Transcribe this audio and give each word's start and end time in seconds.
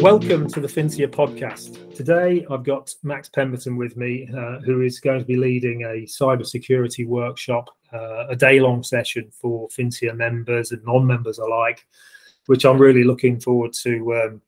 Welcome 0.00 0.48
to 0.48 0.60
the 0.60 0.68
Finsia 0.68 1.08
podcast. 1.08 1.94
Today 1.94 2.46
I've 2.50 2.64
got 2.64 2.94
Max 3.02 3.28
Pemberton 3.28 3.76
with 3.76 3.98
me, 3.98 4.26
uh, 4.34 4.60
who 4.60 4.80
is 4.80 4.98
going 4.98 5.18
to 5.18 5.26
be 5.26 5.36
leading 5.36 5.82
a 5.82 6.06
cybersecurity 6.06 7.06
workshop, 7.06 7.68
uh, 7.92 8.28
a 8.28 8.36
day 8.36 8.60
long 8.60 8.82
session 8.82 9.30
for 9.30 9.68
Finsia 9.68 10.16
members 10.16 10.72
and 10.72 10.82
non 10.84 11.06
members 11.06 11.36
alike, 11.36 11.86
which 12.46 12.64
I'm 12.64 12.78
really 12.78 13.04
looking 13.04 13.38
forward 13.38 13.74
to 13.82 14.14
um, 14.14 14.42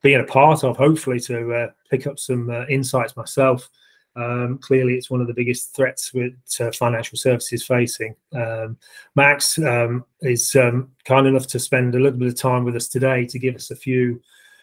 being 0.00 0.20
a 0.20 0.24
part 0.24 0.64
of, 0.64 0.78
hopefully, 0.78 1.20
to 1.20 1.52
uh, 1.52 1.66
pick 1.90 2.06
up 2.06 2.18
some 2.18 2.48
uh, 2.48 2.64
insights 2.70 3.18
myself. 3.18 3.68
Um, 4.16 4.58
clearly, 4.58 4.94
it's 4.94 5.10
one 5.10 5.20
of 5.20 5.26
the 5.26 5.34
biggest 5.34 5.74
threats 5.74 6.10
that 6.10 6.60
uh, 6.60 6.72
financial 6.72 7.16
services 7.16 7.64
facing. 7.64 8.14
Um, 8.34 8.76
Max 9.14 9.58
um, 9.58 10.04
is 10.20 10.54
um, 10.56 10.90
kind 11.04 11.26
enough 11.26 11.46
to 11.48 11.58
spend 11.58 11.94
a 11.94 12.00
little 12.00 12.18
bit 12.18 12.28
of 12.28 12.36
time 12.36 12.64
with 12.64 12.76
us 12.76 12.88
today 12.88 13.24
to 13.26 13.38
give 13.38 13.54
us 13.54 13.70
a 13.70 13.76
few 13.76 14.20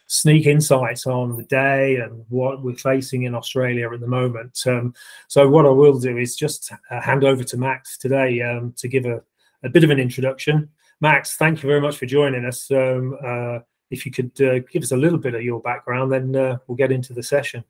sneak 0.07 0.45
insights 0.45 1.05
on 1.05 1.35
the 1.35 1.43
day 1.43 1.97
and 1.97 2.25
what 2.29 2.63
we're 2.63 2.75
facing 2.75 3.23
in 3.23 3.35
Australia 3.35 3.91
at 3.93 3.99
the 3.99 4.07
moment. 4.07 4.59
Um, 4.65 4.93
so, 5.27 5.47
what 5.47 5.65
I 5.65 5.69
will 5.69 5.99
do 5.99 6.17
is 6.17 6.35
just 6.35 6.71
uh, 6.91 7.01
hand 7.01 7.23
over 7.23 7.43
to 7.43 7.57
Max 7.57 7.97
today 7.97 8.41
um, 8.41 8.73
to 8.77 8.87
give 8.87 9.05
a, 9.05 9.21
a, 9.63 9.69
bit 9.69 9.83
of 9.83 9.89
an 9.89 9.99
introduction. 9.99 10.69
Max, 10.99 11.37
thank 11.37 11.63
you 11.63 11.67
very 11.67 11.81
much 11.81 11.97
for 11.97 12.05
joining 12.05 12.45
us. 12.45 12.69
Uh, 12.69 13.59
if 13.89 14.05
you 14.05 14.11
could 14.11 14.41
uh, 14.41 14.59
give 14.71 14.83
us 14.83 14.91
a 14.91 14.97
little 14.97 15.19
bit 15.19 15.35
of 15.35 15.43
your 15.43 15.61
background, 15.61 16.11
then 16.11 16.35
uh, 16.35 16.57
we'll 16.67 16.75
get 16.75 16.91
into 16.91 17.13
the 17.13 17.23
session. 17.23 17.63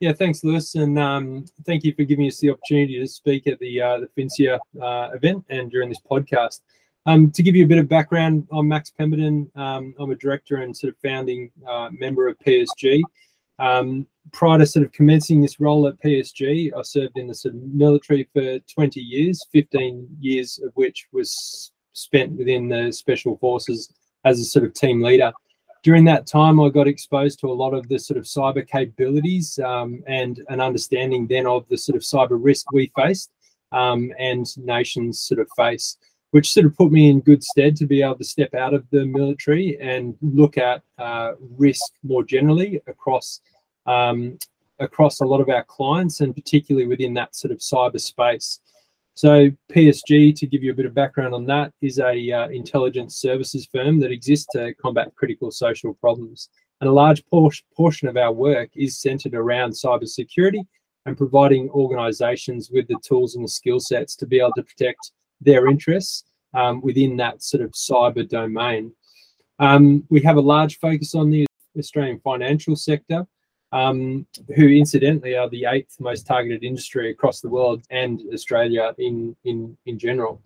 Yeah, 0.00 0.12
thanks, 0.12 0.44
Lewis, 0.44 0.76
and 0.76 0.96
um, 0.96 1.44
thank 1.66 1.82
you 1.82 1.92
for 1.92 2.04
giving 2.04 2.28
us 2.28 2.38
the 2.38 2.50
opportunity 2.50 3.00
to 3.00 3.06
speak 3.08 3.48
at 3.48 3.58
the 3.58 3.82
uh, 3.82 3.98
the 3.98 4.08
Finsia 4.16 4.60
uh, 4.80 5.10
event 5.12 5.44
and 5.48 5.72
during 5.72 5.88
this 5.88 6.00
podcast. 6.08 6.60
Um, 7.06 7.32
to 7.32 7.42
give 7.42 7.56
you 7.56 7.64
a 7.64 7.66
bit 7.66 7.78
of 7.78 7.88
background, 7.88 8.46
I'm 8.52 8.68
Max 8.68 8.90
Pemberton. 8.90 9.50
Um, 9.56 9.94
I'm 9.98 10.12
a 10.12 10.14
director 10.14 10.58
and 10.58 10.76
sort 10.76 10.92
of 10.92 11.00
founding 11.02 11.50
uh, 11.68 11.88
member 11.90 12.28
of 12.28 12.38
PSG. 12.38 13.02
Um, 13.58 14.06
prior 14.32 14.58
to 14.58 14.66
sort 14.66 14.86
of 14.86 14.92
commencing 14.92 15.40
this 15.40 15.58
role 15.58 15.88
at 15.88 16.00
PSG, 16.00 16.70
I 16.76 16.82
served 16.82 17.18
in 17.18 17.26
the 17.26 17.34
sort 17.34 17.56
of 17.56 17.62
military 17.62 18.28
for 18.32 18.60
20 18.72 19.00
years, 19.00 19.44
15 19.50 20.06
years 20.20 20.60
of 20.64 20.70
which 20.74 21.08
was 21.12 21.72
spent 21.92 22.38
within 22.38 22.68
the 22.68 22.92
special 22.92 23.36
forces 23.38 23.92
as 24.24 24.38
a 24.38 24.44
sort 24.44 24.64
of 24.64 24.74
team 24.74 25.02
leader. 25.02 25.32
During 25.88 26.04
that 26.04 26.26
time, 26.26 26.60
I 26.60 26.68
got 26.68 26.86
exposed 26.86 27.40
to 27.40 27.50
a 27.50 27.60
lot 27.62 27.72
of 27.72 27.88
the 27.88 27.98
sort 27.98 28.18
of 28.18 28.24
cyber 28.24 28.68
capabilities 28.68 29.58
um, 29.60 30.04
and 30.06 30.44
an 30.50 30.60
understanding 30.60 31.26
then 31.26 31.46
of 31.46 31.66
the 31.70 31.78
sort 31.78 31.96
of 31.96 32.02
cyber 32.02 32.38
risk 32.38 32.70
we 32.72 32.92
faced 32.94 33.30
um, 33.72 34.12
and 34.18 34.46
nations 34.58 35.18
sort 35.18 35.40
of 35.40 35.48
face 35.56 35.96
which 36.32 36.52
sort 36.52 36.66
of 36.66 36.76
put 36.76 36.92
me 36.92 37.08
in 37.08 37.20
good 37.20 37.42
stead 37.42 37.74
to 37.76 37.86
be 37.86 38.02
able 38.02 38.16
to 38.16 38.24
step 38.24 38.52
out 38.52 38.74
of 38.74 38.84
the 38.90 39.06
military 39.06 39.78
and 39.80 40.14
look 40.20 40.58
at 40.58 40.82
uh, 40.98 41.32
risk 41.56 41.94
more 42.02 42.22
generally 42.22 42.82
across 42.86 43.40
um, 43.86 44.38
across 44.80 45.20
a 45.20 45.24
lot 45.24 45.40
of 45.40 45.48
our 45.48 45.64
clients 45.64 46.20
and 46.20 46.34
particularly 46.34 46.86
within 46.86 47.14
that 47.14 47.34
sort 47.34 47.50
of 47.50 47.60
cyberspace. 47.60 48.58
So 49.18 49.50
PSG, 49.72 50.32
to 50.36 50.46
give 50.46 50.62
you 50.62 50.70
a 50.70 50.74
bit 50.76 50.86
of 50.86 50.94
background 50.94 51.34
on 51.34 51.44
that, 51.46 51.72
is 51.82 51.98
a 51.98 52.30
uh, 52.30 52.46
intelligence 52.50 53.16
services 53.16 53.66
firm 53.66 53.98
that 53.98 54.12
exists 54.12 54.46
to 54.52 54.72
combat 54.74 55.12
critical 55.16 55.50
social 55.50 55.92
problems. 55.94 56.50
And 56.80 56.88
a 56.88 56.92
large 56.92 57.26
por- 57.26 57.50
portion 57.76 58.06
of 58.06 58.16
our 58.16 58.30
work 58.30 58.70
is 58.76 59.00
centered 59.00 59.34
around 59.34 59.72
cybersecurity 59.72 60.64
and 61.04 61.16
providing 61.16 61.68
organizations 61.70 62.70
with 62.70 62.86
the 62.86 62.94
tools 63.04 63.34
and 63.34 63.44
the 63.44 63.48
skill 63.48 63.80
sets 63.80 64.14
to 64.14 64.24
be 64.24 64.38
able 64.38 64.52
to 64.52 64.62
protect 64.62 65.10
their 65.40 65.66
interests 65.66 66.22
um, 66.54 66.80
within 66.80 67.16
that 67.16 67.42
sort 67.42 67.64
of 67.64 67.72
cyber 67.72 68.28
domain. 68.28 68.92
Um, 69.58 70.04
we 70.10 70.20
have 70.20 70.36
a 70.36 70.40
large 70.54 70.78
focus 70.78 71.16
on 71.16 71.28
the 71.30 71.44
Australian 71.76 72.20
financial 72.20 72.76
sector, 72.76 73.26
um, 73.72 74.26
who 74.56 74.68
incidentally 74.68 75.36
are 75.36 75.48
the 75.50 75.66
eighth 75.66 75.96
most 76.00 76.26
targeted 76.26 76.64
industry 76.64 77.10
across 77.10 77.40
the 77.40 77.48
world 77.48 77.82
and 77.90 78.22
Australia 78.32 78.94
in 78.98 79.36
in 79.44 79.76
in 79.86 79.98
general. 79.98 80.40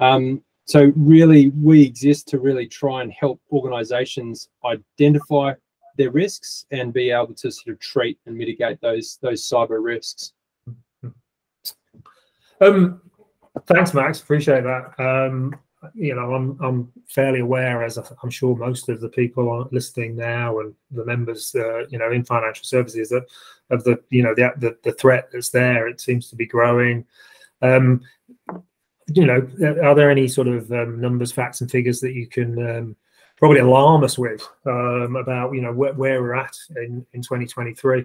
Um, 0.00 0.42
so 0.64 0.92
really, 0.96 1.48
we 1.48 1.82
exist 1.82 2.28
to 2.28 2.38
really 2.38 2.66
try 2.66 3.02
and 3.02 3.10
help 3.12 3.40
organisations 3.50 4.48
identify 4.64 5.54
their 5.96 6.10
risks 6.10 6.66
and 6.70 6.92
be 6.92 7.10
able 7.10 7.34
to 7.34 7.50
sort 7.50 7.72
of 7.72 7.80
treat 7.80 8.18
and 8.26 8.36
mitigate 8.36 8.80
those 8.80 9.18
those 9.22 9.48
cyber 9.48 9.82
risks. 9.82 10.32
Um, 12.60 13.00
Thanks, 13.66 13.94
Max. 13.94 14.20
Appreciate 14.20 14.62
that. 14.64 14.94
Um, 14.98 15.54
you 15.94 16.14
know, 16.14 16.34
I'm 16.34 16.58
I'm 16.60 16.92
fairly 17.08 17.40
aware, 17.40 17.84
as 17.84 17.98
I'm 17.98 18.30
sure 18.30 18.56
most 18.56 18.88
of 18.88 19.00
the 19.00 19.08
people 19.08 19.48
are 19.48 19.68
listening 19.70 20.16
now 20.16 20.60
and 20.60 20.74
the 20.90 21.04
members, 21.04 21.54
uh, 21.54 21.86
you 21.86 21.98
know, 21.98 22.10
in 22.10 22.24
financial 22.24 22.64
services, 22.64 23.10
that 23.10 23.26
of 23.70 23.84
the 23.84 24.00
you 24.10 24.22
know 24.22 24.34
the, 24.34 24.52
the, 24.58 24.76
the 24.82 24.92
threat 24.92 25.28
that's 25.32 25.50
there. 25.50 25.88
It 25.88 26.00
seems 26.00 26.28
to 26.30 26.36
be 26.36 26.46
growing. 26.46 27.04
Um, 27.62 28.02
you 29.08 29.24
know, 29.24 29.48
are 29.82 29.94
there 29.94 30.10
any 30.10 30.28
sort 30.28 30.48
of 30.48 30.70
um, 30.72 31.00
numbers, 31.00 31.32
facts, 31.32 31.60
and 31.60 31.70
figures 31.70 32.00
that 32.00 32.12
you 32.12 32.26
can 32.26 32.68
um, 32.68 32.96
probably 33.36 33.60
alarm 33.60 34.04
us 34.04 34.18
with 34.18 34.46
um, 34.66 35.16
about 35.16 35.54
you 35.54 35.60
know 35.60 35.72
where, 35.72 35.94
where 35.94 36.22
we're 36.22 36.34
at 36.34 36.56
in 36.76 37.06
in 37.12 37.22
2023? 37.22 38.04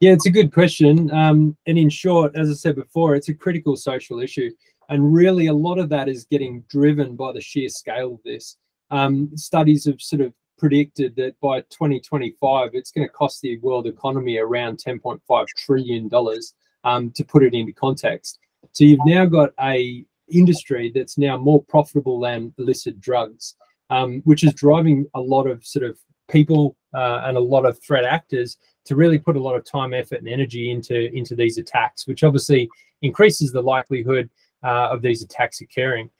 Yeah, 0.00 0.12
it's 0.12 0.26
a 0.26 0.30
good 0.30 0.52
question. 0.52 1.12
Um, 1.12 1.56
and 1.66 1.78
in 1.78 1.88
short, 1.88 2.34
as 2.34 2.50
I 2.50 2.54
said 2.54 2.74
before, 2.74 3.14
it's 3.14 3.28
a 3.28 3.34
critical 3.34 3.76
social 3.76 4.18
issue. 4.18 4.50
And 4.92 5.14
really, 5.14 5.46
a 5.46 5.54
lot 5.54 5.78
of 5.78 5.88
that 5.88 6.06
is 6.06 6.26
getting 6.26 6.64
driven 6.68 7.16
by 7.16 7.32
the 7.32 7.40
sheer 7.40 7.70
scale 7.70 8.12
of 8.12 8.22
this. 8.26 8.58
Um, 8.90 9.30
studies 9.34 9.86
have 9.86 10.02
sort 10.02 10.20
of 10.20 10.34
predicted 10.58 11.16
that 11.16 11.40
by 11.40 11.62
2025, 11.62 12.72
it's 12.74 12.90
going 12.90 13.08
to 13.08 13.12
cost 13.14 13.40
the 13.40 13.56
world 13.60 13.86
economy 13.86 14.36
around 14.36 14.76
$10.5 14.86 15.46
trillion 15.56 16.10
um, 16.84 17.10
to 17.10 17.24
put 17.24 17.42
it 17.42 17.54
into 17.54 17.72
context. 17.72 18.38
So 18.72 18.84
you've 18.84 19.06
now 19.06 19.24
got 19.24 19.54
a 19.62 20.04
industry 20.30 20.92
that's 20.94 21.16
now 21.16 21.38
more 21.38 21.62
profitable 21.62 22.20
than 22.20 22.52
illicit 22.58 23.00
drugs, 23.00 23.54
um, 23.88 24.20
which 24.26 24.44
is 24.44 24.52
driving 24.52 25.06
a 25.14 25.20
lot 25.22 25.46
of 25.46 25.64
sort 25.64 25.86
of 25.86 25.98
people 26.28 26.76
uh, 26.92 27.22
and 27.24 27.38
a 27.38 27.40
lot 27.40 27.64
of 27.64 27.82
threat 27.82 28.04
actors 28.04 28.58
to 28.84 28.94
really 28.94 29.18
put 29.18 29.36
a 29.36 29.42
lot 29.42 29.56
of 29.56 29.64
time, 29.64 29.94
effort, 29.94 30.18
and 30.18 30.28
energy 30.28 30.70
into 30.70 31.10
into 31.14 31.34
these 31.34 31.56
attacks, 31.56 32.06
which 32.06 32.22
obviously 32.22 32.68
increases 33.00 33.52
the 33.52 33.62
likelihood 33.62 34.28
uh, 34.62 34.88
of 34.90 35.02
these 35.02 35.22
attacks 35.22 35.60
occurring. 35.60 36.10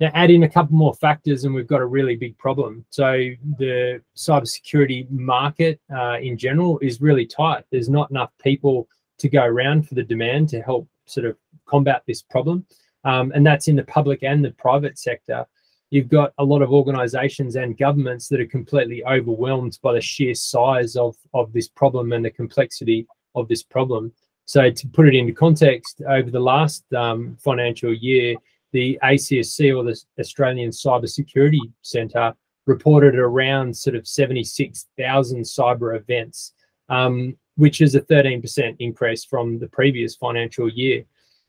Now, 0.00 0.10
add 0.14 0.30
in 0.30 0.42
a 0.42 0.48
couple 0.48 0.76
more 0.76 0.94
factors, 0.94 1.44
and 1.44 1.54
we've 1.54 1.66
got 1.66 1.80
a 1.80 1.86
really 1.86 2.16
big 2.16 2.36
problem. 2.38 2.84
So, 2.90 3.12
the 3.58 4.02
cybersecurity 4.16 5.08
market 5.10 5.80
uh, 5.94 6.18
in 6.20 6.36
general 6.36 6.78
is 6.80 7.00
really 7.00 7.26
tight. 7.26 7.64
There's 7.70 7.88
not 7.88 8.10
enough 8.10 8.30
people 8.42 8.88
to 9.18 9.28
go 9.28 9.44
around 9.44 9.88
for 9.88 9.94
the 9.94 10.02
demand 10.02 10.48
to 10.50 10.62
help 10.62 10.88
sort 11.06 11.26
of 11.26 11.36
combat 11.66 12.02
this 12.06 12.22
problem, 12.22 12.66
um, 13.04 13.32
and 13.34 13.46
that's 13.46 13.68
in 13.68 13.76
the 13.76 13.84
public 13.84 14.22
and 14.22 14.44
the 14.44 14.50
private 14.52 14.98
sector 14.98 15.46
you've 15.92 16.08
got 16.08 16.32
a 16.38 16.44
lot 16.44 16.62
of 16.62 16.72
organizations 16.72 17.54
and 17.54 17.76
governments 17.76 18.26
that 18.26 18.40
are 18.40 18.46
completely 18.46 19.04
overwhelmed 19.04 19.78
by 19.82 19.92
the 19.92 20.00
sheer 20.00 20.34
size 20.34 20.96
of, 20.96 21.14
of 21.34 21.52
this 21.52 21.68
problem 21.68 22.12
and 22.12 22.24
the 22.24 22.30
complexity 22.30 23.06
of 23.34 23.46
this 23.46 23.62
problem. 23.62 24.10
So, 24.44 24.70
to 24.70 24.88
put 24.88 25.08
it 25.08 25.14
into 25.14 25.32
context, 25.32 26.02
over 26.08 26.30
the 26.30 26.40
last 26.40 26.84
um, 26.92 27.36
financial 27.40 27.92
year, 27.92 28.36
the 28.72 28.98
ACSC 29.02 29.76
or 29.76 29.84
the 29.84 30.00
Australian 30.18 30.70
Cybersecurity 30.70 31.60
Centre 31.82 32.34
reported 32.66 33.16
around 33.16 33.76
sort 33.76 33.96
of 33.96 34.06
76,000 34.06 35.42
cyber 35.42 35.96
events, 35.96 36.52
um, 36.88 37.36
which 37.56 37.80
is 37.80 37.94
a 37.94 38.00
13% 38.00 38.76
increase 38.78 39.24
from 39.24 39.58
the 39.58 39.68
previous 39.68 40.16
financial 40.16 40.68
year. 40.68 41.04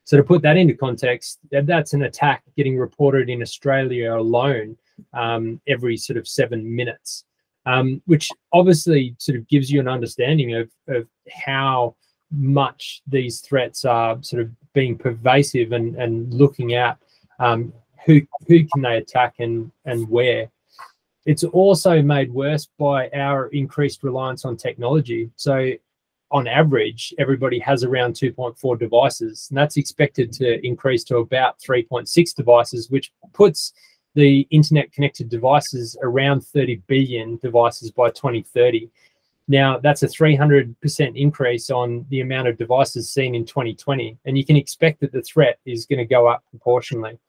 So 0.06 0.18
to 0.18 0.24
put 0.24 0.42
that 0.42 0.58
into 0.58 0.76
context, 0.76 1.40
that's 1.50 1.94
an 1.94 2.04
attack 2.04 2.44
getting 2.58 2.78
reported 2.78 3.30
in 3.30 3.42
Australia 3.42 4.16
alone 4.16 4.76
um, 5.14 5.62
every 5.68 5.96
sort 5.96 6.18
of 6.18 6.28
seven 6.28 6.76
minutes, 6.76 7.24
um, 7.66 8.02
which 8.06 8.30
obviously 8.52 9.16
sort 9.18 9.38
of 9.38 9.48
gives 9.48 9.72
you 9.72 9.80
an 9.80 9.88
understanding 9.88 10.56
of, 10.56 10.70
of 10.90 11.08
how 11.32 11.96
much 12.36 13.02
these 13.08 13.40
threats 13.42 13.86
are 13.86 14.22
sort 14.22 14.42
of 14.42 14.52
being 14.74 14.98
pervasive 14.98 15.72
and, 15.72 15.96
and 15.96 16.34
looking 16.34 16.74
at 16.74 16.98
um, 17.40 17.74
who 18.06 18.22
who 18.48 18.66
can 18.66 18.82
they 18.82 18.98
attack 18.98 19.36
and 19.40 19.72
and 19.86 20.10
where. 20.10 20.50
It's 21.26 21.46
also 21.46 22.02
made 22.02 22.34
worse 22.34 22.68
by 22.78 23.10
our 23.12 23.48
increased 23.48 24.04
reliance 24.04 24.44
on 24.44 24.58
technology. 24.58 25.30
So 25.38 25.72
on 26.32 26.48
average, 26.48 27.14
everybody 27.18 27.60
has 27.60 27.84
around 27.84 28.16
2.4 28.16 28.78
devices, 28.78 29.48
and 29.50 29.58
that's 29.58 29.78
expected 29.78 30.34
to 30.34 30.66
increase 30.66 31.04
to 31.06 31.18
about 31.18 31.60
3.6 31.60 32.36
devices, 32.36 32.90
which 32.90 33.14
puts 33.34 33.72
the 34.16 34.48
internet 34.50 34.92
connected 34.92 35.30
devices 35.30 35.96
around 36.02 36.42
30 36.42 36.82
billion 36.88 37.38
devices 37.38 37.92
by 37.92 38.10
2030. 38.10 38.90
Now, 39.48 39.78
that's 39.78 40.04
a 40.04 40.08
300% 40.08 41.18
increase 41.18 41.70
on 41.70 42.06
the 42.10 42.22
amount 42.22 42.48
of 42.48 42.58
devices 42.58 43.12
seen 43.12 43.36
in 43.36 43.46
2020, 43.46 44.18
and 44.26 44.38
you 44.38 44.46
can 44.46 44.56
expect 44.56 45.02
that 45.02 45.12
the 45.12 45.22
threat 45.22 45.60
is 45.66 45.86
going 45.86 46.00
to 46.00 46.06
go 46.06 46.28
up 46.28 46.44
proportionally. 46.50 47.20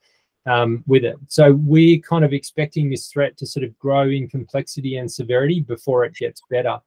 um, 0.47 0.85
with 0.87 1.05
it. 1.05 1.17
So 1.29 1.53
we're 1.53 2.01
kind 2.01 2.25
of 2.25 2.33
expecting 2.33 2.91
this 2.91 3.09
threat 3.09 3.37
to 3.39 3.47
sort 3.47 3.65
of 3.65 3.79
grow 3.79 4.09
in 4.09 4.29
complexity 4.29 4.97
and 4.97 5.11
severity 5.11 5.61
before 5.61 6.05
it 6.05 6.15
gets 6.15 6.43
better. 6.51 6.79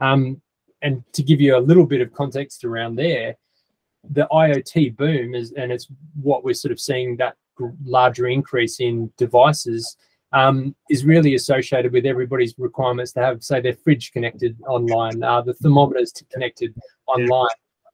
Um, 0.00 0.40
and 0.82 1.02
to 1.14 1.22
give 1.22 1.40
you 1.40 1.56
a 1.56 1.58
little 1.60 1.86
bit 1.86 2.00
of 2.00 2.12
context 2.12 2.64
around 2.64 2.96
there, 2.96 3.36
the 4.10 4.28
IoT 4.30 4.96
boom 4.96 5.34
is, 5.34 5.52
and 5.52 5.72
it's 5.72 5.88
what 6.20 6.44
we're 6.44 6.54
sort 6.54 6.72
of 6.72 6.80
seeing 6.80 7.16
that 7.16 7.36
larger 7.84 8.28
increase 8.28 8.78
in 8.78 9.12
devices 9.16 9.96
um, 10.32 10.74
is 10.90 11.04
really 11.04 11.34
associated 11.34 11.92
with 11.92 12.06
everybody's 12.06 12.54
requirements 12.58 13.12
to 13.12 13.20
have, 13.20 13.42
say, 13.42 13.60
their 13.60 13.74
fridge 13.74 14.12
connected 14.12 14.56
online, 14.66 15.22
uh, 15.22 15.40
the 15.40 15.54
thermometers 15.54 16.12
connected 16.30 16.74
online. 17.06 17.48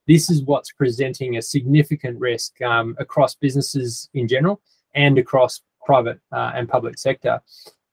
This 0.07 0.29
is 0.29 0.43
what's 0.43 0.71
presenting 0.71 1.37
a 1.37 1.41
significant 1.41 2.19
risk 2.19 2.61
um, 2.61 2.95
across 2.99 3.35
businesses 3.35 4.09
in 4.13 4.27
general 4.27 4.61
and 4.93 5.17
across 5.17 5.61
private 5.85 6.19
uh, 6.31 6.51
and 6.55 6.69
public 6.69 6.97
sector. 6.97 7.41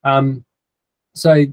Um, 0.03 0.45
so, 1.15 1.45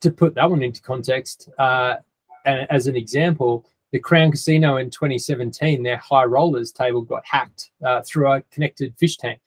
to 0.00 0.10
put 0.10 0.34
that 0.34 0.50
one 0.50 0.62
into 0.62 0.82
context, 0.82 1.48
uh, 1.58 1.96
as 2.44 2.86
an 2.86 2.96
example, 2.96 3.64
the 3.92 3.98
Crown 3.98 4.30
Casino 4.30 4.76
in 4.76 4.90
2017, 4.90 5.82
their 5.82 5.96
high 5.96 6.24
rollers 6.24 6.72
table 6.72 7.02
got 7.02 7.24
hacked 7.24 7.70
uh, 7.84 8.02
through 8.02 8.30
a 8.30 8.42
connected 8.50 8.94
fish 8.98 9.16
tank. 9.16 9.40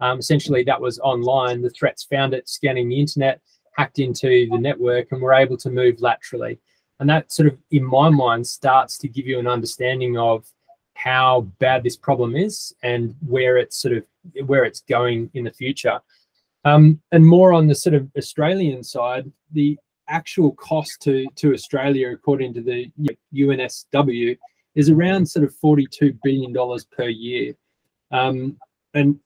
Um, 0.00 0.18
essentially, 0.18 0.64
that 0.64 0.80
was 0.80 0.98
online. 0.98 1.62
The 1.62 1.70
threats 1.70 2.04
found 2.04 2.34
it 2.34 2.48
scanning 2.48 2.88
the 2.88 3.00
internet, 3.00 3.40
hacked 3.76 3.98
into 3.98 4.48
the 4.50 4.58
network, 4.58 5.12
and 5.12 5.20
were 5.20 5.32
able 5.32 5.56
to 5.58 5.70
move 5.70 6.00
laterally. 6.00 6.58
And 7.00 7.08
that 7.10 7.32
sort 7.32 7.48
of, 7.48 7.58
in 7.70 7.84
my 7.84 8.08
mind, 8.08 8.46
starts 8.46 8.98
to 8.98 9.08
give 9.08 9.26
you 9.26 9.38
an 9.38 9.46
understanding 9.46 10.16
of 10.16 10.46
how 10.94 11.42
bad 11.58 11.82
this 11.82 11.96
problem 11.96 12.36
is 12.36 12.72
and 12.82 13.14
where 13.26 13.56
it's 13.56 13.76
sort 13.76 13.96
of 13.96 14.04
where 14.46 14.64
it's 14.64 14.80
going 14.82 15.30
in 15.34 15.44
the 15.44 15.50
future. 15.50 16.00
Um, 16.64 17.00
and 17.12 17.26
more 17.26 17.52
on 17.52 17.66
the 17.66 17.74
sort 17.74 17.94
of 17.94 18.08
Australian 18.16 18.82
side, 18.82 19.30
the 19.52 19.76
actual 20.08 20.52
cost 20.52 21.00
to 21.02 21.26
to 21.36 21.52
Australia, 21.52 22.10
according 22.12 22.54
to 22.54 22.62
the 22.62 22.90
UNSW, 23.34 24.36
is 24.74 24.90
around 24.90 25.26
sort 25.26 25.44
of 25.44 25.54
forty-two 25.56 26.18
billion 26.22 26.52
dollars 26.52 26.84
per 26.84 27.08
year, 27.08 27.54
um, 28.12 28.56
and 28.94 29.18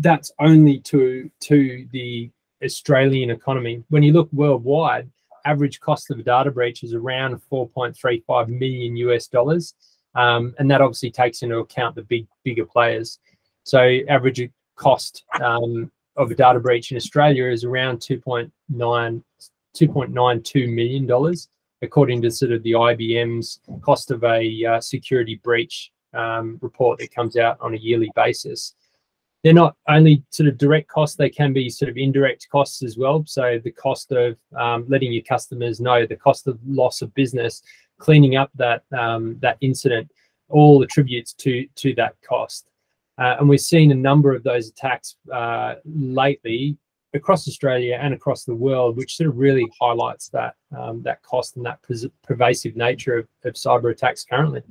that's 0.00 0.32
only 0.38 0.80
to 0.80 1.30
to 1.40 1.86
the 1.92 2.30
Australian 2.64 3.30
economy. 3.30 3.82
When 3.88 4.02
you 4.02 4.12
look 4.12 4.28
worldwide, 4.32 5.10
average 5.44 5.80
cost 5.80 6.10
of 6.10 6.18
a 6.18 6.22
data 6.22 6.50
breach 6.50 6.82
is 6.84 6.94
around 6.94 7.40
4.35 7.50 8.48
million 8.48 8.96
US 8.96 9.26
dollars, 9.26 9.74
um, 10.14 10.54
and 10.58 10.70
that 10.70 10.80
obviously 10.80 11.10
takes 11.10 11.42
into 11.42 11.58
account 11.58 11.94
the 11.94 12.02
big 12.02 12.26
bigger 12.44 12.66
players. 12.66 13.18
So 13.64 13.98
average 14.08 14.48
cost 14.76 15.24
um, 15.42 15.90
of 16.16 16.30
a 16.30 16.34
data 16.34 16.60
breach 16.60 16.90
in 16.90 16.96
Australia 16.96 17.46
is 17.46 17.64
around 17.64 17.98
2.9 17.98 19.22
2.92 19.74 20.74
million 20.74 21.06
dollars, 21.06 21.48
according 21.80 22.20
to 22.20 22.30
sort 22.30 22.52
of 22.52 22.62
the 22.62 22.72
IBM's 22.72 23.60
cost 23.80 24.10
of 24.10 24.22
a 24.22 24.64
uh, 24.66 24.80
security 24.80 25.40
breach 25.42 25.90
um, 26.12 26.58
report 26.60 26.98
that 26.98 27.14
comes 27.14 27.38
out 27.38 27.56
on 27.60 27.72
a 27.72 27.78
yearly 27.78 28.12
basis 28.14 28.74
they're 29.42 29.52
not 29.52 29.76
only 29.88 30.22
sort 30.30 30.48
of 30.48 30.56
direct 30.56 30.88
costs, 30.88 31.16
they 31.16 31.30
can 31.30 31.52
be 31.52 31.68
sort 31.68 31.88
of 31.88 31.96
indirect 31.96 32.48
costs 32.50 32.82
as 32.82 32.96
well. 32.96 33.24
So 33.26 33.60
the 33.62 33.72
cost 33.72 34.12
of 34.12 34.36
um, 34.56 34.84
letting 34.88 35.12
your 35.12 35.24
customers 35.24 35.80
know, 35.80 36.06
the 36.06 36.16
cost 36.16 36.46
of 36.46 36.58
loss 36.66 37.02
of 37.02 37.12
business, 37.14 37.62
cleaning 37.98 38.36
up 38.36 38.50
that 38.54 38.84
um, 38.96 39.36
that 39.40 39.56
incident, 39.60 40.10
all 40.48 40.82
attributes 40.82 41.32
to 41.34 41.66
to 41.76 41.94
that 41.96 42.14
cost. 42.26 42.68
Uh, 43.18 43.36
and 43.38 43.48
we've 43.48 43.60
seen 43.60 43.90
a 43.90 43.94
number 43.94 44.34
of 44.34 44.42
those 44.42 44.68
attacks 44.68 45.16
uh, 45.32 45.74
lately 45.84 46.76
across 47.14 47.46
Australia 47.46 47.98
and 48.00 48.14
across 48.14 48.44
the 48.44 48.54
world, 48.54 48.96
which 48.96 49.16
sort 49.16 49.28
of 49.28 49.36
really 49.36 49.70
highlights 49.80 50.28
that 50.28 50.54
um, 50.76 51.02
that 51.02 51.22
cost 51.22 51.56
and 51.56 51.66
that 51.66 51.80
pervasive 52.22 52.76
nature 52.76 53.18
of, 53.18 53.28
of 53.44 53.54
cyber 53.54 53.90
attacks 53.90 54.24
currently. 54.24 54.62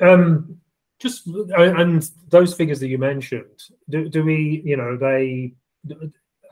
Um, 0.00 0.60
just 1.00 1.26
and 1.26 2.08
those 2.28 2.54
figures 2.54 2.78
that 2.80 2.88
you 2.88 2.98
mentioned, 2.98 3.62
do, 3.88 4.08
do 4.08 4.22
we, 4.22 4.62
you 4.64 4.76
know, 4.76 4.96
they 4.96 5.54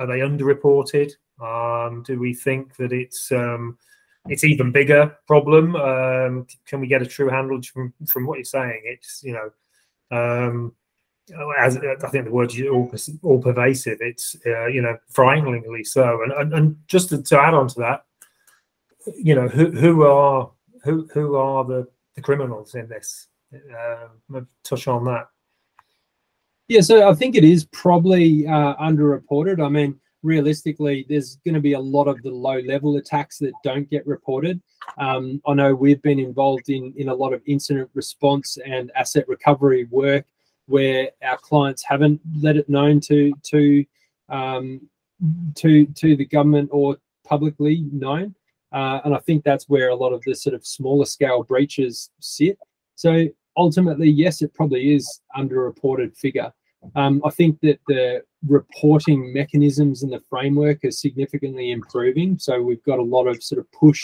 are 0.00 0.06
they 0.06 0.20
underreported? 0.20 1.12
Um, 1.40 2.02
do 2.02 2.18
we 2.18 2.34
think 2.34 2.74
that 2.76 2.92
it's 2.92 3.30
um, 3.30 3.78
it's 4.26 4.44
even 4.44 4.72
bigger 4.72 5.16
problem? 5.26 5.76
Um, 5.76 6.46
can 6.66 6.80
we 6.80 6.86
get 6.86 7.02
a 7.02 7.06
true 7.06 7.28
handle 7.28 7.60
from 7.62 7.92
from 8.06 8.26
what 8.26 8.38
you're 8.38 8.44
saying? 8.44 8.82
It's 8.84 9.22
you 9.22 9.34
know, 9.34 10.48
um, 10.50 10.74
as 11.58 11.76
I 11.76 12.08
think 12.08 12.24
the 12.24 12.30
word 12.30 12.52
all, 12.70 12.90
all 13.22 13.42
pervasive. 13.42 13.98
It's 14.00 14.34
uh, 14.46 14.66
you 14.66 14.80
know 14.80 14.96
frighteningly 15.10 15.84
so. 15.84 16.22
And 16.22 16.32
and, 16.32 16.54
and 16.54 16.76
just 16.88 17.10
to, 17.10 17.22
to, 17.22 17.38
add 17.38 17.54
on 17.54 17.68
to 17.68 17.80
that, 17.80 18.04
you 19.14 19.34
know, 19.34 19.46
who 19.46 19.70
who 19.70 20.04
are 20.04 20.50
who 20.84 21.06
who 21.12 21.36
are 21.36 21.64
the 21.64 21.86
the 22.14 22.22
criminals 22.22 22.74
in 22.74 22.88
this? 22.88 23.26
Uh, 23.54 24.40
touch 24.64 24.88
on 24.88 25.04
that. 25.06 25.28
Yeah, 26.68 26.82
so 26.82 27.08
I 27.08 27.14
think 27.14 27.34
it 27.34 27.44
is 27.44 27.64
probably 27.66 28.46
uh, 28.46 28.76
underreported. 28.76 29.64
I 29.64 29.70
mean, 29.70 29.98
realistically, 30.22 31.06
there's 31.08 31.36
going 31.36 31.54
to 31.54 31.60
be 31.60 31.72
a 31.72 31.80
lot 31.80 32.08
of 32.08 32.22
the 32.22 32.30
low 32.30 32.58
level 32.60 32.96
attacks 32.96 33.38
that 33.38 33.52
don't 33.64 33.88
get 33.88 34.06
reported. 34.06 34.60
Um, 34.98 35.40
I 35.46 35.54
know 35.54 35.74
we've 35.74 36.02
been 36.02 36.18
involved 36.18 36.68
in 36.68 36.92
in 36.96 37.08
a 37.08 37.14
lot 37.14 37.32
of 37.32 37.42
incident 37.46 37.90
response 37.94 38.58
and 38.64 38.92
asset 38.94 39.26
recovery 39.28 39.84
work 39.84 40.26
where 40.66 41.10
our 41.22 41.38
clients 41.38 41.82
haven't 41.82 42.20
let 42.40 42.56
it 42.56 42.68
known 42.68 43.00
to 43.00 43.32
to 43.44 43.84
um, 44.28 44.80
to 45.54 45.86
to 45.86 46.16
the 46.16 46.26
government 46.26 46.68
or 46.72 46.98
publicly 47.24 47.86
known. 47.92 48.34
Uh, 48.72 49.00
and 49.04 49.14
I 49.14 49.18
think 49.18 49.44
that's 49.44 49.68
where 49.68 49.88
a 49.88 49.94
lot 49.94 50.12
of 50.12 50.22
the 50.26 50.34
sort 50.34 50.54
of 50.54 50.66
smaller 50.66 51.06
scale 51.06 51.42
breaches 51.42 52.10
sit. 52.20 52.58
So 52.96 53.28
ultimately, 53.58 54.08
yes, 54.08 54.40
it 54.40 54.54
probably 54.54 54.94
is 54.94 55.20
underreported 55.36 56.16
figure. 56.16 56.52
Um, 56.94 57.20
I 57.24 57.30
think 57.30 57.60
that 57.62 57.80
the 57.88 58.22
reporting 58.46 59.32
mechanisms 59.34 60.02
and 60.02 60.12
the 60.12 60.22
framework 60.30 60.84
are 60.84 60.92
significantly 60.92 61.72
improving. 61.72 62.38
So 62.38 62.62
we've 62.62 62.82
got 62.84 63.00
a 63.00 63.02
lot 63.02 63.26
of 63.26 63.42
sort 63.42 63.58
of 63.58 63.70
push 63.72 64.02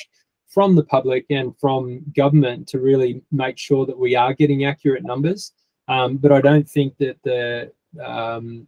from 0.48 0.74
the 0.74 0.84
public 0.84 1.24
and 1.30 1.54
from 1.60 2.02
government 2.16 2.68
to 2.68 2.80
really 2.80 3.22
make 3.32 3.58
sure 3.58 3.86
that 3.86 3.98
we 3.98 4.16
are 4.16 4.34
getting 4.34 4.64
accurate 4.64 5.04
numbers. 5.04 5.52
Um, 5.88 6.16
but 6.16 6.32
I 6.32 6.40
don't 6.40 6.68
think 6.68 6.96
that 6.98 7.16
the 7.22 7.72
um, 8.04 8.66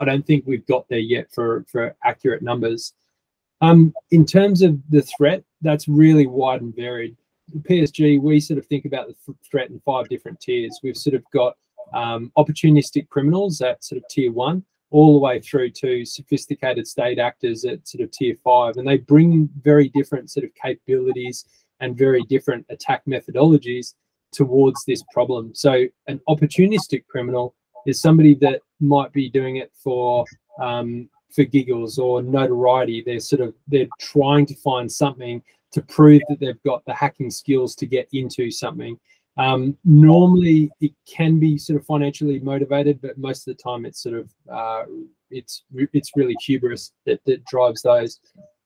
I 0.00 0.04
don't 0.04 0.26
think 0.26 0.44
we've 0.46 0.66
got 0.66 0.88
there 0.88 0.98
yet 0.98 1.28
for 1.32 1.64
for 1.70 1.96
accurate 2.04 2.42
numbers. 2.42 2.92
Um, 3.62 3.94
in 4.10 4.26
terms 4.26 4.60
of 4.62 4.78
the 4.90 5.02
threat, 5.02 5.42
that's 5.62 5.88
really 5.88 6.26
wide 6.26 6.60
and 6.60 6.76
varied. 6.76 7.16
PSG, 7.60 8.20
we 8.20 8.40
sort 8.40 8.58
of 8.58 8.66
think 8.66 8.84
about 8.84 9.08
the 9.08 9.34
threat 9.48 9.70
in 9.70 9.80
five 9.80 10.08
different 10.08 10.40
tiers. 10.40 10.80
We've 10.82 10.96
sort 10.96 11.14
of 11.14 11.24
got 11.32 11.56
um, 11.94 12.32
opportunistic 12.36 13.08
criminals 13.08 13.60
at 13.60 13.84
sort 13.84 13.98
of 13.98 14.08
tier 14.08 14.32
one, 14.32 14.64
all 14.90 15.14
the 15.14 15.20
way 15.20 15.40
through 15.40 15.70
to 15.70 16.04
sophisticated 16.04 16.86
state 16.86 17.18
actors 17.18 17.64
at 17.64 17.86
sort 17.86 18.02
of 18.02 18.10
tier 18.10 18.36
five, 18.42 18.76
and 18.76 18.86
they 18.86 18.98
bring 18.98 19.48
very 19.62 19.88
different 19.90 20.30
sort 20.30 20.44
of 20.44 20.50
capabilities 20.60 21.44
and 21.80 21.96
very 21.96 22.22
different 22.22 22.66
attack 22.70 23.02
methodologies 23.06 23.94
towards 24.32 24.84
this 24.84 25.02
problem. 25.12 25.54
So, 25.54 25.86
an 26.08 26.20
opportunistic 26.28 27.06
criminal 27.06 27.54
is 27.86 28.00
somebody 28.00 28.34
that 28.36 28.62
might 28.80 29.12
be 29.12 29.30
doing 29.30 29.56
it 29.56 29.70
for 29.82 30.24
um, 30.60 31.08
for 31.34 31.44
giggles 31.44 31.98
or 31.98 32.22
notoriety. 32.22 33.02
They're 33.04 33.20
sort 33.20 33.42
of 33.42 33.54
they're 33.68 33.88
trying 34.00 34.46
to 34.46 34.54
find 34.56 34.90
something 34.90 35.42
to 35.76 35.82
prove 35.82 36.22
that 36.28 36.40
they've 36.40 36.62
got 36.64 36.82
the 36.86 36.94
hacking 36.94 37.30
skills 37.30 37.74
to 37.76 37.86
get 37.86 38.08
into 38.12 38.50
something. 38.50 38.98
Um, 39.36 39.76
normally, 39.84 40.70
it 40.80 40.92
can 41.06 41.38
be 41.38 41.58
sort 41.58 41.78
of 41.78 41.84
financially 41.84 42.40
motivated, 42.40 43.02
but 43.02 43.18
most 43.18 43.46
of 43.46 43.54
the 43.54 43.62
time, 43.62 43.84
it's 43.84 44.02
sort 44.02 44.14
of 44.14 44.30
uh, 44.50 44.84
it's 45.30 45.64
it's 45.92 46.12
really 46.16 46.34
hubris 46.40 46.92
that, 47.04 47.20
that 47.26 47.44
drives 47.44 47.82
those. 47.82 48.20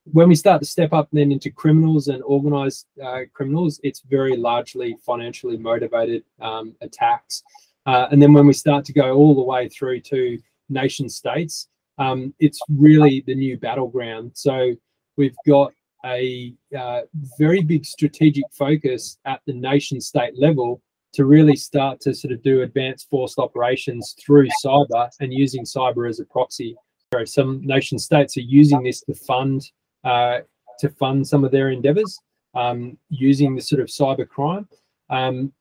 When 0.04 0.28
we 0.28 0.36
start 0.36 0.62
to 0.62 0.66
step 0.66 0.92
up 0.92 1.08
then 1.12 1.32
into 1.32 1.50
criminals 1.50 2.06
and 2.06 2.22
organized 2.22 2.86
uh, 3.04 3.22
criminals, 3.32 3.80
it's 3.82 4.02
very 4.08 4.36
largely 4.36 4.96
financially 5.04 5.56
motivated 5.56 6.22
um, 6.40 6.76
attacks. 6.80 7.42
Uh, 7.86 8.06
and 8.12 8.22
then 8.22 8.32
when 8.32 8.46
we 8.46 8.52
start 8.52 8.84
to 8.84 8.92
go 8.92 9.14
all 9.16 9.34
the 9.34 9.42
way 9.42 9.68
through 9.68 10.00
to 10.00 10.38
nation 10.68 11.08
states, 11.08 11.66
um, 11.98 12.32
it's 12.38 12.60
really 12.68 13.24
the 13.26 13.34
new 13.34 13.58
battleground. 13.58 14.30
So 14.34 14.74
we've 15.16 15.36
got 15.46 15.72
a 16.04 16.54
uh, 16.76 17.02
very 17.38 17.62
big 17.62 17.85
strategic 17.85 18.45
focus 18.52 19.19
at 19.25 19.40
the 19.47 19.52
nation 19.52 20.00
state 20.00 20.38
level 20.38 20.80
to 21.12 21.25
really 21.25 21.57
start 21.57 22.00
to 22.00 22.14
sort 22.14 22.33
of 22.33 22.42
do 22.42 22.62
advanced 22.62 23.09
forced 23.11 23.38
operations 23.38 24.14
through 24.25 24.49
cyber 24.64 25.11
and 25.21 25.33
using 25.33 25.64
cyber 25.64 26.09
as 26.09 26.21
a 26.21 26.25
proxy. 26.25 26.76
So 27.12 27.25
some 27.25 27.61
nation 27.64 27.99
states 27.99 28.37
are 28.37 28.42
using 28.42 28.85
this 28.85 29.00
to 29.02 29.14
fund 29.14 29.62
uh, 30.04 30.38
to 30.78 30.88
fund 30.88 31.26
some 31.26 31.45
of 31.45 31.50
their 31.50 31.71
endeavors 31.71 32.19
um, 32.54 32.97
using 33.11 33.54
the 33.54 33.61
sort 33.61 33.80
of 33.80 33.88
cyber 33.88 34.26
crime. 34.26 34.66
Um, 35.11 35.52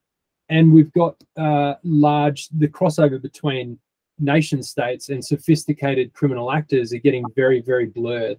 and 0.50 0.74
we've 0.74 0.92
got 0.94 1.16
uh, 1.38 1.76
large 1.84 2.50
the 2.50 2.68
crossover 2.68 3.22
between 3.22 3.78
nation 4.20 4.62
states 4.62 5.10
and 5.10 5.24
sophisticated 5.24 6.14
criminal 6.14 6.52
actors 6.52 6.94
are 6.94 7.00
getting 7.00 7.26
very, 7.36 7.62
very 7.62 7.86
blurred. 7.86 8.38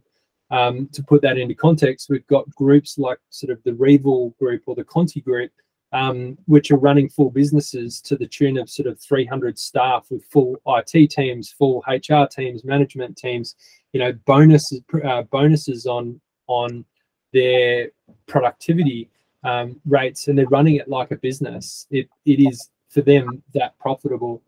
Um, 0.50 0.88
to 0.92 1.02
put 1.02 1.22
that 1.22 1.38
into 1.38 1.54
context, 1.54 2.10
we've 2.10 2.26
got 2.26 2.48
groups 2.54 2.98
like 2.98 3.18
sort 3.30 3.50
of 3.50 3.62
the 3.62 3.70
Revil 3.70 4.36
group 4.38 4.62
or 4.66 4.74
the 4.74 4.84
Conti 4.84 5.20
group, 5.20 5.52
um, 5.92 6.36
which 6.46 6.70
are 6.70 6.76
running 6.76 7.08
full 7.08 7.30
businesses 7.30 8.00
to 8.02 8.16
the 8.16 8.26
tune 8.26 8.58
of 8.58 8.68
sort 8.68 8.88
of 8.88 8.98
300 9.00 9.58
staff 9.58 10.06
with 10.10 10.24
full 10.24 10.56
IT 10.66 11.10
teams, 11.10 11.50
full 11.50 11.84
HR 11.88 12.26
teams, 12.26 12.64
management 12.64 13.16
teams, 13.16 13.56
you 13.92 14.00
know, 14.00 14.12
bonuses 14.24 14.82
uh, 15.04 15.22
bonuses 15.22 15.86
on 15.86 16.20
on 16.46 16.84
their 17.32 17.90
productivity 18.26 19.08
um, 19.44 19.80
rates, 19.86 20.28
and 20.28 20.36
they're 20.38 20.46
running 20.46 20.76
it 20.76 20.88
like 20.88 21.10
a 21.10 21.16
business. 21.16 21.86
It 21.90 22.08
it 22.24 22.40
is 22.40 22.70
for 22.88 23.02
them 23.02 23.42
that 23.54 23.78
profitable, 23.78 24.42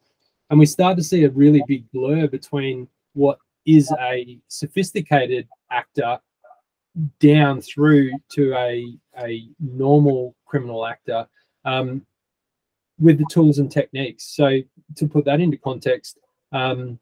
and 0.50 0.58
we 0.58 0.66
start 0.66 0.96
to 0.96 1.04
see 1.04 1.24
a 1.24 1.30
really 1.30 1.62
big 1.66 1.90
blur 1.92 2.28
between 2.28 2.88
what 3.14 3.38
is 3.66 3.92
a 4.00 4.38
sophisticated 4.48 5.48
actor 5.70 6.18
down 7.20 7.60
through 7.60 8.10
to 8.30 8.54
a 8.54 8.98
a 9.18 9.48
normal 9.60 10.34
criminal 10.44 10.86
actor 10.86 11.26
um, 11.64 12.04
with 12.98 13.18
the 13.18 13.26
tools 13.30 13.58
and 13.58 13.70
techniques. 13.70 14.34
So 14.36 14.60
to 14.96 15.08
put 15.08 15.24
that 15.24 15.40
into 15.40 15.56
context, 15.56 16.18
um, 16.52 16.98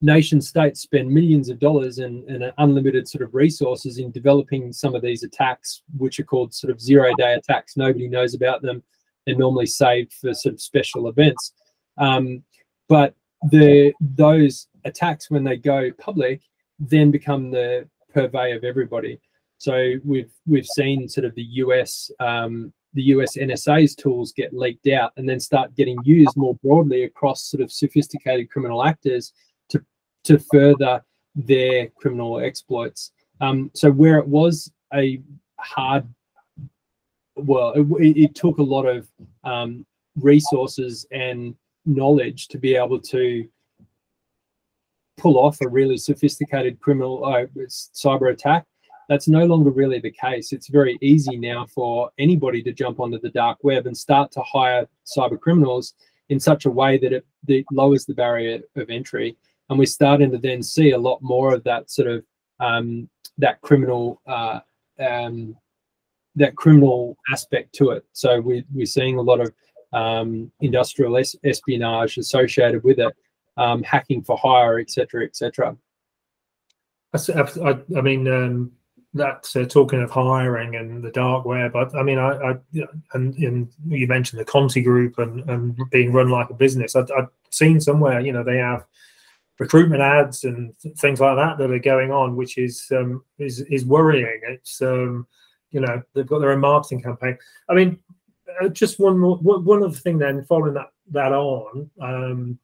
nation 0.00 0.40
states 0.40 0.80
spend 0.82 1.10
millions 1.10 1.48
of 1.48 1.58
dollars 1.58 1.98
and, 1.98 2.28
and 2.28 2.52
unlimited 2.58 3.08
sort 3.08 3.22
of 3.22 3.34
resources 3.34 3.98
in 3.98 4.10
developing 4.10 4.72
some 4.72 4.94
of 4.94 5.02
these 5.02 5.22
attacks, 5.22 5.82
which 5.96 6.20
are 6.20 6.24
called 6.24 6.54
sort 6.54 6.70
of 6.70 6.80
zero 6.80 7.12
day 7.18 7.34
attacks. 7.34 7.76
Nobody 7.76 8.08
knows 8.08 8.34
about 8.34 8.62
them. 8.62 8.82
They're 9.26 9.36
normally 9.36 9.66
saved 9.66 10.12
for 10.12 10.32
sort 10.34 10.54
of 10.54 10.60
special 10.60 11.08
events. 11.08 11.52
Um, 11.98 12.44
but 12.88 13.14
the 13.50 13.92
those 14.00 14.68
attacks, 14.86 15.30
when 15.30 15.44
they 15.44 15.56
go 15.56 15.90
public, 15.98 16.40
then 16.78 17.10
become 17.10 17.50
the 17.50 17.88
purvey 18.14 18.56
of 18.56 18.64
everybody. 18.64 19.20
So 19.58 19.94
we've 20.04 20.32
we've 20.46 20.66
seen 20.66 21.08
sort 21.08 21.24
of 21.24 21.34
the 21.34 21.46
US 21.64 22.10
um, 22.20 22.72
the 22.94 23.04
US 23.14 23.36
NSA's 23.36 23.94
tools 23.94 24.32
get 24.32 24.54
leaked 24.54 24.88
out 24.88 25.12
and 25.16 25.28
then 25.28 25.40
start 25.40 25.74
getting 25.76 25.98
used 26.04 26.36
more 26.36 26.54
broadly 26.62 27.04
across 27.04 27.50
sort 27.50 27.62
of 27.62 27.72
sophisticated 27.72 28.50
criminal 28.50 28.84
actors 28.84 29.32
to 29.70 29.84
to 30.24 30.38
further 30.38 31.02
their 31.34 31.88
criminal 31.96 32.40
exploits. 32.40 33.12
Um, 33.40 33.70
so 33.74 33.90
where 33.90 34.18
it 34.18 34.26
was 34.26 34.72
a 34.94 35.20
hard, 35.58 36.06
well, 37.34 37.72
it, 37.72 38.16
it 38.16 38.34
took 38.34 38.58
a 38.58 38.62
lot 38.62 38.86
of 38.86 39.06
um, 39.44 39.84
resources 40.16 41.06
and 41.12 41.54
knowledge 41.84 42.48
to 42.48 42.58
be 42.58 42.74
able 42.74 43.00
to 43.00 43.46
pull 45.16 45.38
off 45.38 45.60
a 45.60 45.68
really 45.68 45.96
sophisticated 45.96 46.80
criminal 46.80 47.24
uh, 47.24 47.46
cyber 47.68 48.32
attack. 48.32 48.64
That's 49.08 49.28
no 49.28 49.44
longer 49.44 49.70
really 49.70 50.00
the 50.00 50.10
case. 50.10 50.52
It's 50.52 50.68
very 50.68 50.98
easy 51.00 51.36
now 51.36 51.66
for 51.66 52.10
anybody 52.18 52.62
to 52.62 52.72
jump 52.72 52.98
onto 52.98 53.20
the 53.20 53.30
dark 53.30 53.58
web 53.62 53.86
and 53.86 53.96
start 53.96 54.32
to 54.32 54.40
hire 54.42 54.86
cyber 55.06 55.38
criminals 55.38 55.94
in 56.28 56.40
such 56.40 56.66
a 56.66 56.70
way 56.70 56.98
that 56.98 57.12
it, 57.12 57.24
it 57.46 57.64
lowers 57.70 58.04
the 58.04 58.14
barrier 58.14 58.60
of 58.74 58.90
entry. 58.90 59.36
And 59.70 59.78
we're 59.78 59.86
starting 59.86 60.30
to 60.32 60.38
then 60.38 60.62
see 60.62 60.90
a 60.90 60.98
lot 60.98 61.22
more 61.22 61.54
of 61.54 61.62
that 61.64 61.90
sort 61.90 62.08
of 62.08 62.24
um, 62.58 63.08
that 63.38 63.60
criminal 63.60 64.20
uh, 64.26 64.60
um, 64.98 65.56
that 66.34 66.56
criminal 66.56 67.16
aspect 67.32 67.74
to 67.74 67.90
it. 67.90 68.04
So 68.12 68.40
we, 68.40 68.64
we're 68.72 68.86
seeing 68.86 69.18
a 69.18 69.22
lot 69.22 69.40
of 69.40 69.52
um, 69.92 70.50
industrial 70.60 71.16
es- 71.16 71.36
espionage 71.44 72.18
associated 72.18 72.84
with 72.84 72.98
it 72.98 73.14
um, 73.56 73.82
hacking 73.82 74.22
for 74.22 74.36
hire, 74.36 74.78
etc., 74.78 75.24
etc. 75.24 75.76
I, 77.14 77.78
I, 77.96 78.00
mean, 78.02 78.28
um, 78.28 78.72
that 79.14 79.50
uh, 79.56 79.64
talking 79.64 80.02
of 80.02 80.10
hiring 80.10 80.76
and 80.76 81.02
the 81.02 81.10
dark 81.10 81.44
web. 81.44 81.74
I, 81.74 81.86
I 81.98 82.02
mean, 82.02 82.18
I, 82.18 82.32
I 82.32 82.54
and, 83.14 83.34
and, 83.36 83.68
you 83.86 84.06
mentioned 84.06 84.40
the 84.40 84.44
Conti 84.44 84.82
Group 84.82 85.18
and, 85.18 85.48
and 85.48 85.78
being 85.90 86.12
run 86.12 86.28
like 86.28 86.50
a 86.50 86.54
business. 86.54 86.94
I, 86.94 87.00
have 87.16 87.30
seen 87.50 87.80
somewhere, 87.80 88.20
you 88.20 88.32
know, 88.32 88.44
they 88.44 88.58
have 88.58 88.84
recruitment 89.58 90.02
ads 90.02 90.44
and 90.44 90.76
things 90.98 91.20
like 91.20 91.36
that 91.36 91.58
that 91.58 91.70
are 91.70 91.78
going 91.78 92.10
on, 92.10 92.36
which 92.36 92.58
is 92.58 92.86
um, 92.92 93.24
is 93.38 93.60
is 93.62 93.84
worrying. 93.84 94.40
It's 94.48 94.82
um, 94.82 95.26
you 95.70 95.80
know 95.80 96.02
they've 96.14 96.26
got 96.26 96.40
their 96.40 96.52
own 96.52 96.60
marketing 96.60 97.02
campaign. 97.02 97.38
I 97.68 97.74
mean, 97.74 97.98
uh, 98.62 98.68
just 98.68 98.98
one 98.98 99.18
more 99.18 99.36
one 99.38 99.82
other 99.82 99.94
thing 99.94 100.18
then, 100.18 100.44
following 100.44 100.74
that 100.74 100.92
that 101.10 101.32
on. 101.32 101.90
Um, 102.00 102.58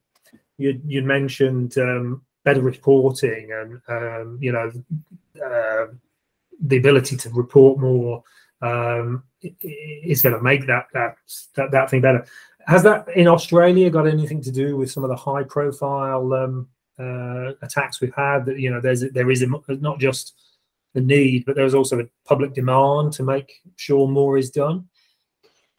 you 0.63 0.81
you 0.85 1.01
mentioned 1.03 1.77
um, 1.77 2.21
better 2.43 2.61
reporting 2.61 3.51
and 3.51 3.81
um, 3.87 4.37
you 4.41 4.51
know 4.51 4.71
uh, 5.43 5.85
the 6.61 6.77
ability 6.77 7.17
to 7.17 7.29
report 7.31 7.79
more 7.79 8.23
um, 8.61 9.23
is 9.61 10.21
going 10.21 10.35
to 10.35 10.41
make 10.41 10.65
that, 10.67 10.87
that 10.93 11.17
that 11.55 11.71
that 11.71 11.89
thing 11.89 12.01
better. 12.01 12.25
Has 12.65 12.83
that 12.83 13.09
in 13.09 13.27
Australia 13.27 13.89
got 13.89 14.07
anything 14.07 14.41
to 14.41 14.51
do 14.51 14.77
with 14.77 14.89
some 14.89 15.03
of 15.03 15.09
the 15.09 15.15
high 15.15 15.43
profile 15.43 16.31
um, 16.33 16.69
uh, 16.97 17.51
attacks 17.61 17.99
we've 17.99 18.15
had? 18.15 18.45
That 18.45 18.59
you 18.59 18.71
know, 18.71 18.79
there's 18.79 19.01
there 19.11 19.29
is 19.29 19.41
a, 19.41 19.47
not 19.67 19.99
just 19.99 20.33
the 20.93 21.01
need, 21.01 21.45
but 21.45 21.55
there's 21.55 21.73
also 21.73 21.99
a 21.99 22.09
public 22.25 22.53
demand 22.53 23.13
to 23.13 23.23
make 23.23 23.51
sure 23.75 24.07
more 24.07 24.37
is 24.37 24.49
done. 24.49 24.87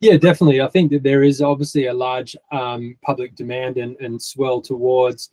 Yeah, 0.05 0.19
definitely. 0.19 0.61
I 0.61 0.69
think 0.69 0.91
that 0.91 1.03
there 1.03 1.23
is 1.23 1.41
obviously 1.41 1.87
a 1.87 1.95
large 1.95 2.37
um, 2.53 2.95
public 3.03 3.35
demand 3.35 3.79
and, 3.79 3.97
and 4.01 4.21
swell 4.21 4.61
towards 4.61 5.31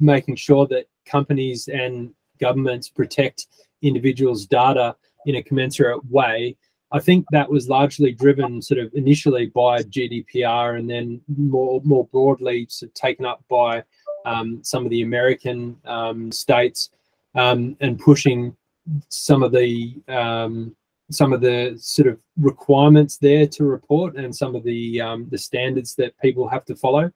making 0.00 0.34
sure 0.34 0.66
that 0.66 0.86
companies 1.06 1.68
and 1.68 2.12
governments 2.40 2.88
protect 2.88 3.46
individuals' 3.80 4.44
data 4.44 4.96
in 5.26 5.36
a 5.36 5.42
commensurate 5.44 6.04
way. 6.10 6.56
I 6.90 6.98
think 6.98 7.26
that 7.30 7.48
was 7.48 7.68
largely 7.68 8.10
driven 8.10 8.60
sort 8.60 8.80
of 8.80 8.92
initially 8.94 9.46
by 9.46 9.84
GDPR 9.84 10.80
and 10.80 10.90
then 10.90 11.20
more 11.36 11.80
more 11.84 12.08
broadly 12.08 12.66
sort 12.68 12.88
of 12.90 12.94
taken 12.94 13.24
up 13.24 13.44
by 13.48 13.84
um, 14.26 14.58
some 14.64 14.84
of 14.84 14.90
the 14.90 15.02
American 15.02 15.76
um, 15.84 16.32
states 16.32 16.90
um, 17.36 17.76
and 17.80 18.00
pushing 18.00 18.56
some 19.10 19.44
of 19.44 19.52
the 19.52 19.94
um, 20.08 20.74
some 21.10 21.32
of 21.32 21.40
the 21.40 21.76
sort 21.78 22.08
of 22.08 22.18
requirements 22.36 23.16
there 23.16 23.46
to 23.46 23.64
report 23.64 24.16
and 24.16 24.34
some 24.34 24.54
of 24.54 24.62
the 24.64 25.00
um, 25.00 25.26
the 25.30 25.38
standards 25.38 25.94
that 25.96 26.18
people 26.20 26.48
have 26.48 26.64
to 26.66 26.76
follow. 26.76 27.10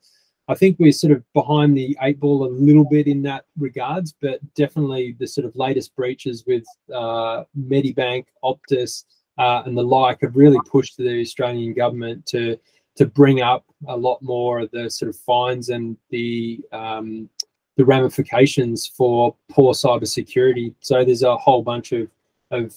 I 0.48 0.54
think 0.54 0.78
we're 0.78 0.92
sort 0.92 1.12
of 1.12 1.22
behind 1.34 1.76
the 1.76 1.96
eight 2.02 2.18
ball 2.18 2.44
a 2.44 2.50
little 2.50 2.84
bit 2.84 3.06
in 3.06 3.22
that 3.22 3.44
regards, 3.56 4.12
but 4.20 4.40
definitely 4.54 5.16
the 5.18 5.26
sort 5.26 5.46
of 5.46 5.54
latest 5.54 5.94
breaches 5.94 6.44
with 6.46 6.64
uh, 6.92 7.44
Medibank, 7.56 8.26
Optus, 8.42 9.04
uh, 9.38 9.62
and 9.64 9.76
the 9.76 9.82
like 9.82 10.20
have 10.22 10.36
really 10.36 10.58
pushed 10.70 10.96
the 10.96 11.20
Australian 11.20 11.74
government 11.74 12.26
to 12.26 12.58
to 12.96 13.06
bring 13.06 13.40
up 13.40 13.64
a 13.88 13.96
lot 13.96 14.20
more 14.20 14.60
of 14.60 14.70
the 14.72 14.90
sort 14.90 15.08
of 15.08 15.16
fines 15.16 15.68
and 15.68 15.96
the 16.10 16.60
um, 16.72 17.28
the 17.76 17.84
ramifications 17.84 18.86
for 18.86 19.34
poor 19.50 19.72
cybersecurity. 19.72 20.74
So 20.80 21.04
there's 21.04 21.22
a 21.22 21.36
whole 21.36 21.62
bunch 21.62 21.92
of 21.92 22.08
of 22.52 22.74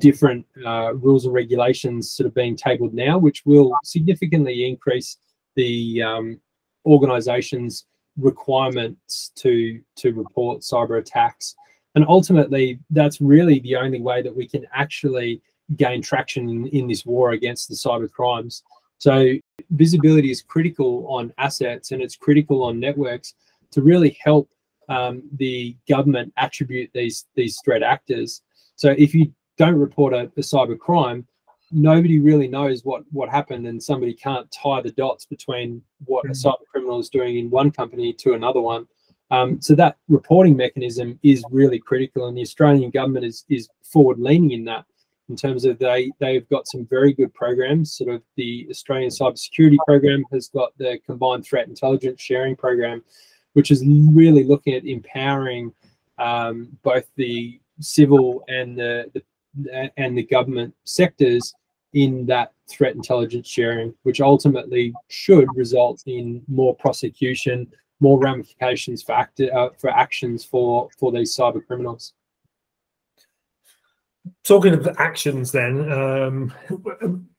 different 0.00 0.46
uh, 0.64 0.94
rules 0.94 1.26
and 1.26 1.34
regulations 1.34 2.10
sort 2.10 2.26
of 2.26 2.34
being 2.34 2.56
tabled 2.56 2.94
now, 2.94 3.18
which 3.18 3.44
will 3.44 3.76
significantly 3.84 4.66
increase 4.66 5.18
the 5.56 6.02
um, 6.02 6.40
organization's 6.86 7.86
requirements 8.16 9.32
to 9.34 9.80
to 9.96 10.12
report 10.12 10.62
cyber 10.62 10.98
attacks. 10.98 11.54
And 11.94 12.04
ultimately, 12.08 12.78
that's 12.90 13.20
really 13.20 13.58
the 13.60 13.76
only 13.76 14.00
way 14.00 14.22
that 14.22 14.34
we 14.34 14.46
can 14.46 14.64
actually 14.72 15.42
gain 15.76 16.00
traction 16.00 16.48
in, 16.48 16.66
in 16.68 16.88
this 16.88 17.04
war 17.04 17.32
against 17.32 17.68
the 17.68 17.74
cyber 17.74 18.10
crimes. 18.10 18.62
So 18.98 19.34
visibility 19.70 20.30
is 20.30 20.42
critical 20.42 21.06
on 21.08 21.32
assets 21.38 21.90
and 21.90 22.00
it's 22.00 22.16
critical 22.16 22.62
on 22.62 22.78
networks 22.78 23.34
to 23.72 23.82
really 23.82 24.16
help 24.22 24.48
um, 24.88 25.22
the 25.36 25.76
government 25.88 26.32
attribute 26.36 26.90
these 26.94 27.26
these 27.34 27.58
threat 27.64 27.82
actors 27.82 28.42
so 28.76 28.94
if 28.96 29.14
you 29.14 29.32
don't 29.58 29.74
report 29.74 30.12
a, 30.12 30.30
a 30.36 30.40
cyber 30.40 30.78
crime, 30.78 31.26
nobody 31.72 32.20
really 32.20 32.48
knows 32.48 32.84
what 32.84 33.02
what 33.10 33.28
happened, 33.28 33.66
and 33.66 33.82
somebody 33.82 34.14
can't 34.14 34.50
tie 34.52 34.80
the 34.82 34.92
dots 34.92 35.26
between 35.26 35.82
what 36.04 36.24
mm-hmm. 36.24 36.32
a 36.32 36.34
cyber 36.34 36.66
criminal 36.70 37.00
is 37.00 37.08
doing 37.08 37.38
in 37.38 37.50
one 37.50 37.70
company 37.70 38.12
to 38.12 38.34
another 38.34 38.60
one. 38.60 38.86
Um, 39.30 39.60
so 39.60 39.74
that 39.74 39.96
reporting 40.08 40.56
mechanism 40.56 41.18
is 41.22 41.44
really 41.50 41.78
critical, 41.78 42.28
and 42.28 42.36
the 42.36 42.42
Australian 42.42 42.90
government 42.90 43.24
is 43.24 43.44
is 43.48 43.68
forward 43.82 44.18
leaning 44.18 44.52
in 44.52 44.64
that 44.66 44.84
in 45.28 45.36
terms 45.36 45.64
of 45.64 45.78
they 45.78 46.10
they've 46.20 46.48
got 46.48 46.68
some 46.68 46.86
very 46.86 47.12
good 47.12 47.32
programs. 47.34 47.96
Sort 47.96 48.14
of 48.14 48.22
the 48.36 48.66
Australian 48.70 49.10
Cybersecurity 49.10 49.78
Program 49.86 50.24
has 50.32 50.48
got 50.48 50.76
the 50.78 50.98
Combined 51.06 51.44
Threat 51.44 51.68
Intelligence 51.68 52.20
Sharing 52.20 52.56
Program, 52.56 53.02
which 53.54 53.70
is 53.70 53.84
really 53.86 54.44
looking 54.44 54.74
at 54.74 54.84
empowering 54.84 55.72
um, 56.18 56.68
both 56.82 57.06
the 57.16 57.60
civil 57.80 58.44
and 58.48 58.78
the, 58.78 59.10
the 59.14 59.22
and 59.96 60.16
the 60.16 60.22
government 60.22 60.74
sectors 60.84 61.54
in 61.92 62.26
that 62.26 62.52
threat 62.68 62.94
intelligence 62.94 63.48
sharing, 63.48 63.94
which 64.02 64.20
ultimately 64.20 64.92
should 65.08 65.48
result 65.54 66.02
in 66.06 66.42
more 66.48 66.74
prosecution, 66.74 67.66
more 68.00 68.18
ramifications 68.18 69.02
for 69.02 69.12
act, 69.12 69.40
uh, 69.40 69.70
for 69.78 69.90
actions 69.90 70.44
for 70.44 70.88
for 70.98 71.10
these 71.12 71.34
cyber 71.34 71.64
criminals. 71.66 72.12
Talking 74.44 74.74
of 74.74 74.88
actions, 74.98 75.52
then 75.52 75.90
um, 75.90 76.52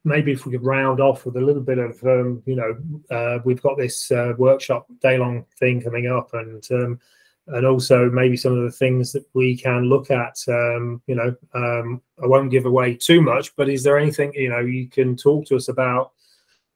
maybe 0.05 0.31
if 0.31 0.45
we 0.45 0.53
could 0.53 0.63
round 0.63 1.01
off 1.01 1.25
with 1.25 1.35
a 1.35 1.41
little 1.41 1.61
bit 1.61 1.77
of 1.77 2.01
um, 2.03 2.41
you 2.45 2.55
know 2.55 2.77
uh, 3.11 3.39
we've 3.43 3.61
got 3.61 3.77
this 3.77 4.09
uh, 4.11 4.33
workshop 4.37 4.87
day 5.01 5.17
long 5.17 5.45
thing 5.59 5.81
coming 5.81 6.07
up, 6.07 6.33
and 6.33 6.65
um, 6.71 6.99
and 7.47 7.65
also 7.65 8.09
maybe 8.09 8.37
some 8.37 8.57
of 8.57 8.63
the 8.63 8.71
things 8.71 9.11
that 9.13 9.25
we 9.33 9.57
can 9.57 9.83
look 9.83 10.11
at. 10.11 10.37
Um, 10.47 11.01
you 11.07 11.15
know, 11.15 11.35
um, 11.53 12.01
I 12.21 12.27
won't 12.27 12.51
give 12.51 12.65
away 12.65 12.95
too 12.95 13.21
much, 13.21 13.55
but 13.55 13.69
is 13.69 13.83
there 13.83 13.97
anything 13.97 14.33
you 14.33 14.49
know 14.49 14.59
you 14.59 14.87
can 14.89 15.15
talk 15.15 15.45
to 15.47 15.55
us 15.55 15.69
about? 15.69 16.11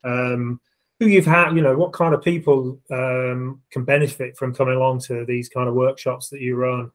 Um, 0.03 0.59
who 0.99 1.07
you've 1.07 1.25
had, 1.25 1.55
you 1.55 1.63
know, 1.63 1.75
what 1.75 1.93
kind 1.93 2.13
of 2.13 2.21
people 2.21 2.79
um, 2.91 3.59
can 3.71 3.83
benefit 3.83 4.37
from 4.37 4.53
coming 4.53 4.75
along 4.75 4.99
to 4.99 5.25
these 5.25 5.49
kind 5.49 5.67
of 5.67 5.73
workshops 5.73 6.29
that 6.29 6.41
you 6.41 6.55
run? 6.55 6.91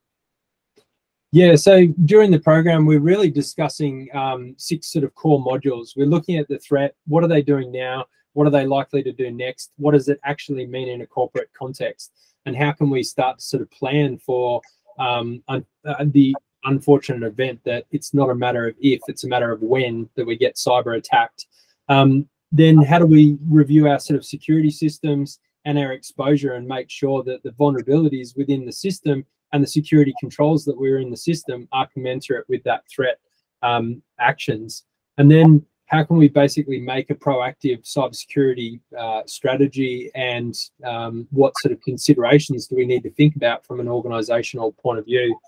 Yeah, 1.32 1.56
so 1.56 1.86
during 2.04 2.30
the 2.30 2.38
program, 2.38 2.86
we're 2.86 3.00
really 3.00 3.30
discussing 3.30 4.08
um, 4.14 4.54
six 4.58 4.92
sort 4.92 5.04
of 5.04 5.12
core 5.16 5.44
modules. 5.44 5.96
We're 5.96 6.06
looking 6.06 6.38
at 6.38 6.46
the 6.46 6.58
threat. 6.60 6.94
What 7.08 7.24
are 7.24 7.28
they 7.28 7.42
doing 7.42 7.72
now? 7.72 8.06
What 8.34 8.46
are 8.46 8.50
they 8.50 8.64
likely 8.64 9.02
to 9.02 9.12
do 9.12 9.32
next? 9.32 9.72
What 9.76 9.92
does 9.92 10.08
it 10.08 10.20
actually 10.24 10.66
mean 10.66 10.88
in 10.88 11.00
a 11.00 11.06
corporate 11.06 11.50
context? 11.52 12.12
And 12.46 12.56
how 12.56 12.72
can 12.72 12.90
we 12.90 13.02
start 13.02 13.38
to 13.38 13.44
sort 13.44 13.62
of 13.62 13.70
plan 13.70 14.18
for 14.18 14.60
um, 14.98 15.42
un- 15.48 15.66
uh, 15.84 16.04
the 16.06 16.34
unfortunate 16.64 17.26
event 17.26 17.60
that 17.64 17.84
it's 17.90 18.14
not 18.14 18.30
a 18.30 18.34
matter 18.34 18.68
of 18.68 18.74
if, 18.80 19.00
it's 19.08 19.24
a 19.24 19.28
matter 19.28 19.52
of 19.52 19.62
when 19.62 20.08
that 20.16 20.26
we 20.26 20.36
get 20.36 20.56
cyber 20.56 20.96
attacked. 20.96 21.46
Um, 21.88 22.28
then 22.52 22.80
how 22.82 22.98
do 22.98 23.06
we 23.06 23.36
review 23.48 23.88
our 23.88 23.98
sort 23.98 24.16
of 24.16 24.24
security 24.24 24.70
systems 24.70 25.40
and 25.64 25.78
our 25.78 25.92
exposure 25.92 26.54
and 26.54 26.66
make 26.66 26.90
sure 26.90 27.22
that 27.24 27.42
the 27.42 27.50
vulnerabilities 27.50 28.36
within 28.36 28.64
the 28.64 28.72
system 28.72 29.24
and 29.52 29.62
the 29.62 29.68
security 29.68 30.14
controls 30.18 30.64
that 30.64 30.78
we're 30.78 30.98
in 30.98 31.10
the 31.10 31.16
system 31.16 31.68
are 31.72 31.88
commensurate 31.88 32.48
with 32.48 32.62
that 32.64 32.82
threat 32.88 33.18
um, 33.62 34.02
actions 34.18 34.84
and 35.18 35.30
then 35.30 35.64
how 35.86 36.02
can 36.02 36.16
we 36.16 36.28
basically 36.28 36.80
make 36.80 37.10
a 37.10 37.14
proactive 37.14 37.82
cybersecurity 37.82 38.80
uh, 38.98 39.22
strategy? 39.26 40.10
And 40.14 40.54
um, 40.84 41.28
what 41.30 41.54
sort 41.58 41.72
of 41.72 41.80
considerations 41.82 42.66
do 42.66 42.74
we 42.76 42.86
need 42.86 43.04
to 43.04 43.10
think 43.10 43.36
about 43.36 43.64
from 43.64 43.78
an 43.78 43.88
organizational 43.88 44.72
point 44.72 44.98
of 44.98 45.04
view? 45.04 45.38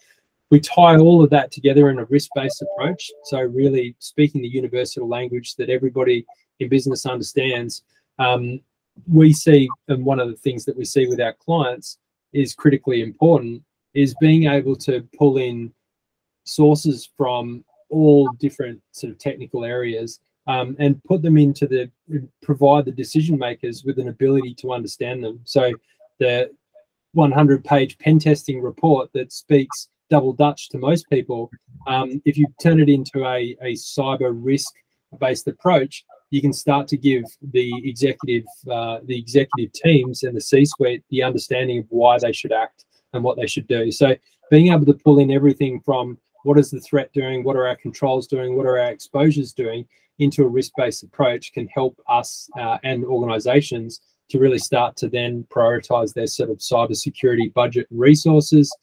We 0.51 0.61
tie 0.61 0.97
all 0.97 1.23
of 1.23 1.31
that 1.31 1.51
together 1.51 1.91
in 1.91 1.99
a 1.99 2.05
risk-based 2.05 2.63
approach. 2.63 3.11
So 3.25 3.41
really 3.41 3.97
speaking 3.99 4.41
the 4.41 4.49
universal 4.49 5.09
language 5.09 5.57
that 5.57 5.71
everybody 5.71 6.25
in 6.61 6.69
business 6.69 7.05
understands, 7.05 7.83
um, 8.19 8.61
we 9.07 9.33
see, 9.33 9.69
and 9.89 10.05
one 10.05 10.21
of 10.21 10.29
the 10.29 10.37
things 10.37 10.65
that 10.65 10.77
we 10.77 10.85
see 10.85 11.07
with 11.09 11.21
our 11.21 11.35
clients 11.35 11.99
is 12.33 12.55
critically 12.55 13.03
important, 13.03 13.63
is 13.93 14.15
being 14.21 14.45
able 14.45 14.77
to 14.77 15.07
pull 15.19 15.39
in 15.39 15.73
sources 16.45 17.11
from 17.17 17.65
all 17.91 18.31
different 18.39 18.81
sort 18.93 19.13
of 19.13 19.19
technical 19.19 19.65
areas 19.65 20.21
um, 20.49 20.75
and 20.79 21.03
put 21.05 21.23
them 21.23 21.37
into 21.37 21.67
the 21.67 21.91
provide 22.43 22.87
the 22.87 22.91
decision 22.91 23.39
makers 23.39 23.85
with 23.85 23.99
an 23.99 24.09
ability 24.09 24.55
to 24.55 24.73
understand 24.73 25.23
them. 25.23 25.41
So 25.45 25.73
the 26.19 26.51
100 27.13 27.65
page 27.65 27.99
pen 27.99 28.19
testing 28.19 28.61
report 28.61 29.11
that 29.13 29.33
speaks 29.33 29.89
double 30.11 30.33
Dutch 30.33 30.71
to 30.71 30.79
most 30.79 31.09
people, 31.11 31.51
um, 31.87 32.23
if 32.25 32.39
you 32.39 32.47
turn 32.63 32.81
it 32.81 32.89
into 32.89 33.27
a, 33.27 33.57
a 33.63 33.75
cyber 33.75 34.33
risk 34.35 34.73
based 35.21 35.47
approach, 35.47 36.05
you 36.31 36.41
can 36.41 36.53
start 36.53 36.89
to 36.89 36.97
give 36.97 37.25
the 37.53 37.71
executive 37.85 38.45
uh, 38.71 38.99
the 39.05 39.19
executive 39.19 39.73
teams 39.73 40.23
and 40.23 40.35
the 40.35 40.41
C-suite 40.41 41.05
the 41.11 41.23
understanding 41.23 41.81
of 41.81 41.87
why 41.91 42.19
they 42.19 42.33
should 42.33 42.53
act 42.53 42.87
and 43.13 43.23
what 43.23 43.37
they 43.37 43.47
should 43.47 43.69
do. 43.69 43.93
So 43.93 44.17
being 44.51 44.73
able 44.73 44.87
to 44.87 44.95
pull 44.95 45.19
in 45.19 45.31
everything 45.31 45.81
from 45.85 46.19
what 46.45 46.59
is 46.59 46.71
the 46.71 46.81
threat 46.81 47.13
doing, 47.13 47.45
what 47.45 47.57
are 47.57 47.67
our 47.67 47.77
controls 47.77 48.27
doing, 48.27 48.57
what 48.57 48.65
are 48.65 48.79
our 48.79 48.91
exposures 48.91 49.53
doing 49.53 49.87
into 50.19 50.43
a 50.45 50.49
risk-based 50.49 51.03
approach 51.03 51.53
can 51.53 51.69
help 51.69 52.01
us 52.09 52.49
uh, 52.59 52.79
and 52.85 53.05
organizations 53.05 54.01
to 54.31 54.39
really 54.39 54.59
start 54.59 54.97
to 54.97 55.09
then 55.09 55.47
prioritize 55.51 56.13
their 56.13 56.27
sort 56.27 56.51
of 56.51 56.59
cybersecurity 56.59 57.53
budget 57.55 57.87
resources. 57.91 58.75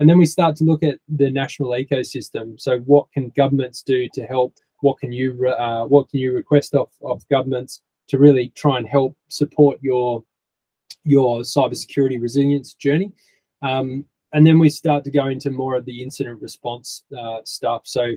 And 0.00 0.08
then 0.08 0.18
we 0.18 0.26
start 0.26 0.56
to 0.56 0.64
look 0.64 0.82
at 0.82 0.98
the 1.08 1.30
national 1.30 1.70
ecosystem. 1.70 2.58
So 2.60 2.78
what 2.80 3.10
can 3.12 3.30
governments 3.36 3.82
do 3.82 4.08
to 4.14 4.24
help 4.24 4.54
what 4.80 4.98
can 4.98 5.12
you 5.12 5.48
uh, 5.48 5.84
what 5.86 6.08
can 6.08 6.20
you 6.20 6.32
request 6.32 6.74
of, 6.74 6.88
of 7.02 7.28
governments 7.28 7.82
to 8.08 8.18
really 8.18 8.50
try 8.54 8.78
and 8.78 8.88
help 8.88 9.16
support 9.28 9.78
your 9.82 10.22
your 11.04 11.40
cybersecurity 11.40 12.20
resilience 12.20 12.74
journey. 12.74 13.12
Um, 13.62 14.04
and 14.32 14.46
then 14.46 14.58
we 14.58 14.68
start 14.68 15.04
to 15.04 15.10
go 15.10 15.28
into 15.28 15.50
more 15.50 15.74
of 15.74 15.84
the 15.86 16.02
incident 16.02 16.40
response 16.42 17.04
uh, 17.18 17.38
stuff. 17.44 17.82
So, 17.84 18.12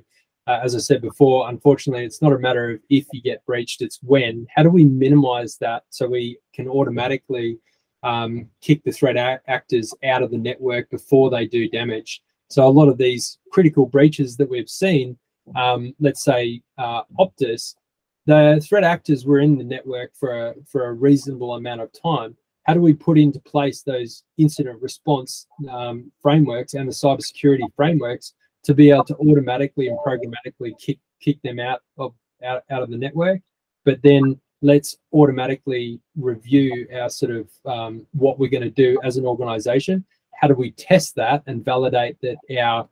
uh, 0.47 0.59
as 0.63 0.75
I 0.75 0.79
said 0.79 1.01
before, 1.01 1.49
unfortunately, 1.49 2.05
it's 2.05 2.21
not 2.21 2.33
a 2.33 2.39
matter 2.39 2.71
of 2.71 2.79
if 2.89 3.05
you 3.13 3.21
get 3.21 3.45
breached, 3.45 3.81
it's 3.81 3.99
when. 4.01 4.47
How 4.55 4.63
do 4.63 4.69
we 4.69 4.85
minimize 4.85 5.57
that 5.57 5.83
so 5.89 6.07
we 6.07 6.37
can 6.53 6.67
automatically 6.67 7.57
um, 8.03 8.47
kick 8.61 8.83
the 8.83 8.91
threat 8.91 9.41
actors 9.47 9.93
out 10.03 10.23
of 10.23 10.31
the 10.31 10.37
network 10.37 10.89
before 10.89 11.29
they 11.29 11.45
do 11.45 11.69
damage? 11.69 12.21
So, 12.49 12.65
a 12.65 12.69
lot 12.69 12.89
of 12.89 12.97
these 12.97 13.37
critical 13.51 13.85
breaches 13.85 14.35
that 14.37 14.49
we've 14.49 14.69
seen 14.69 15.17
um, 15.55 15.93
let's 15.99 16.23
say 16.23 16.61
uh, 16.77 17.03
Optus, 17.19 17.75
the 18.25 18.63
threat 18.67 18.83
actors 18.83 19.25
were 19.25 19.39
in 19.39 19.57
the 19.57 19.63
network 19.63 20.15
for 20.15 20.49
a, 20.49 20.53
for 20.65 20.87
a 20.87 20.93
reasonable 20.93 21.55
amount 21.55 21.81
of 21.81 21.89
time. 21.91 22.35
How 22.63 22.73
do 22.73 22.81
we 22.81 22.93
put 22.93 23.17
into 23.17 23.39
place 23.39 23.81
those 23.81 24.23
incident 24.37 24.81
response 24.81 25.47
um, 25.69 26.11
frameworks 26.21 26.75
and 26.75 26.87
the 26.87 26.93
cybersecurity 26.93 27.73
frameworks 27.75 28.33
to 28.63 28.73
be 28.73 28.91
able 28.91 29.05
to 29.05 29.15
automatically 29.17 29.87
and 29.87 29.97
programmatically 29.99 30.77
kick 30.79 30.99
kick 31.19 31.41
them 31.43 31.59
out 31.59 31.81
of 31.97 32.13
out, 32.43 32.63
out 32.69 32.83
of 32.83 32.89
the 32.89 32.97
network? 32.97 33.41
But 33.85 34.01
then 34.03 34.39
let's 34.61 34.97
automatically 35.13 35.99
review 36.15 36.87
our 36.93 37.09
sort 37.09 37.31
of 37.31 37.49
um, 37.65 38.05
what 38.11 38.37
we're 38.37 38.49
going 38.49 38.63
to 38.63 38.69
do 38.69 38.99
as 39.03 39.17
an 39.17 39.25
organization. 39.25 40.05
How 40.39 40.47
do 40.47 40.53
we 40.53 40.71
test 40.71 41.15
that 41.15 41.43
and 41.47 41.65
validate 41.65 42.17
that 42.21 42.37
our 42.59 42.87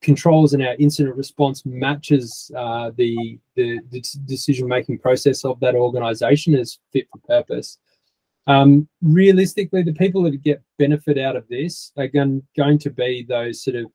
controls 0.00 0.54
and 0.54 0.62
our 0.62 0.74
incident 0.78 1.16
response 1.16 1.66
matches 1.66 2.50
uh, 2.56 2.90
the, 2.96 3.38
the, 3.56 3.80
the 3.90 4.00
decision 4.26 4.68
making 4.68 4.98
process 4.98 5.44
of 5.44 5.58
that 5.60 5.74
organization 5.74 6.54
is 6.54 6.78
fit 6.92 7.06
for 7.10 7.18
purpose. 7.26 7.78
Um, 8.46 8.88
realistically, 9.02 9.82
the 9.82 9.92
people 9.92 10.22
that 10.22 10.42
get 10.42 10.62
benefit 10.78 11.18
out 11.18 11.36
of 11.36 11.46
this 11.48 11.92
are 11.96 12.08
going, 12.08 12.42
going 12.56 12.78
to 12.78 12.90
be 12.90 13.24
those 13.28 13.62
sort 13.62 13.76
of 13.76 13.86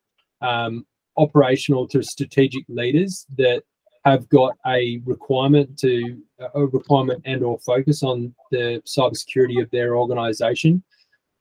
um, 0.41 0.85
operational 1.17 1.87
to 1.87 2.03
strategic 2.03 2.63
leaders 2.67 3.25
that 3.37 3.63
have 4.05 4.27
got 4.29 4.57
a 4.67 5.01
requirement 5.05 5.77
to 5.79 6.17
a 6.55 6.65
requirement 6.65 7.21
and 7.25 7.43
or 7.43 7.57
focus 7.59 8.03
on 8.03 8.33
the 8.51 8.81
cybersecurity 8.85 9.61
of 9.61 9.69
their 9.71 9.95
organization. 9.95 10.83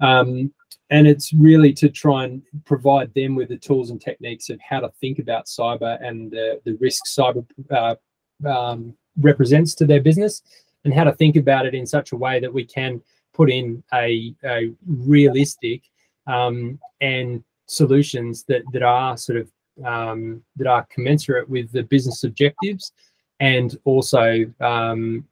Um, 0.01 0.53
and 0.91 1.07
it's 1.07 1.33
really 1.33 1.73
to 1.75 1.89
try 1.89 2.25
and 2.25 2.43
provide 2.65 3.13
them 3.15 3.35
with 3.35 3.49
the 3.49 3.57
tools 3.57 3.91
and 3.91 4.01
techniques 4.01 4.51
of 4.51 4.61
how 4.61 4.81
to 4.81 4.91
think 5.01 5.19
about 5.19 5.47
cyber 5.47 5.99
and 6.07 6.31
the, 6.31 6.61
the 6.65 6.75
risk 6.81 7.05
cyber 7.07 7.45
uh, 7.71 7.97
um, 8.47 8.95
represents 9.21 9.75
to 9.77 9.87
their 9.87 10.03
business 10.03 10.43
and 10.85 10.93
how 10.93 11.05
to 11.05 11.13
think 11.13 11.37
about 11.37 11.67
it 11.67 11.75
in 11.75 11.87
such 11.87 12.13
a 12.13 12.17
way 12.17 12.41
that 12.41 12.53
we 12.53 12.65
can 12.65 13.01
put 13.33 13.51
in 13.51 13.83
a, 13.95 14.35
a 14.45 14.73
realistic 14.87 15.83
um, 16.27 16.79
and 17.01 17.43
solutions 17.67 18.45
that, 18.45 18.63
that 18.73 18.83
are 18.83 19.17
sort 19.17 19.39
of 19.39 19.51
um, 19.85 20.43
that 20.57 20.67
are 20.67 20.87
commensurate 20.91 21.49
with 21.49 21.71
the 21.73 21.83
business 21.83 22.25
objectives 22.25 22.93
and 23.41 23.77
also 23.85 24.45
um, 24.61 25.25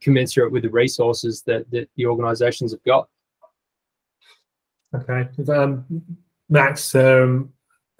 commensurate 0.00 0.52
with 0.52 0.62
the 0.62 0.70
resources 0.70 1.42
that, 1.42 1.70
that 1.70 1.88
the 1.96 2.06
organizations 2.06 2.72
have 2.72 2.82
got. 2.84 3.08
Okay, 4.94 5.28
um, 5.52 5.86
Max, 6.48 6.94
um, 6.96 7.52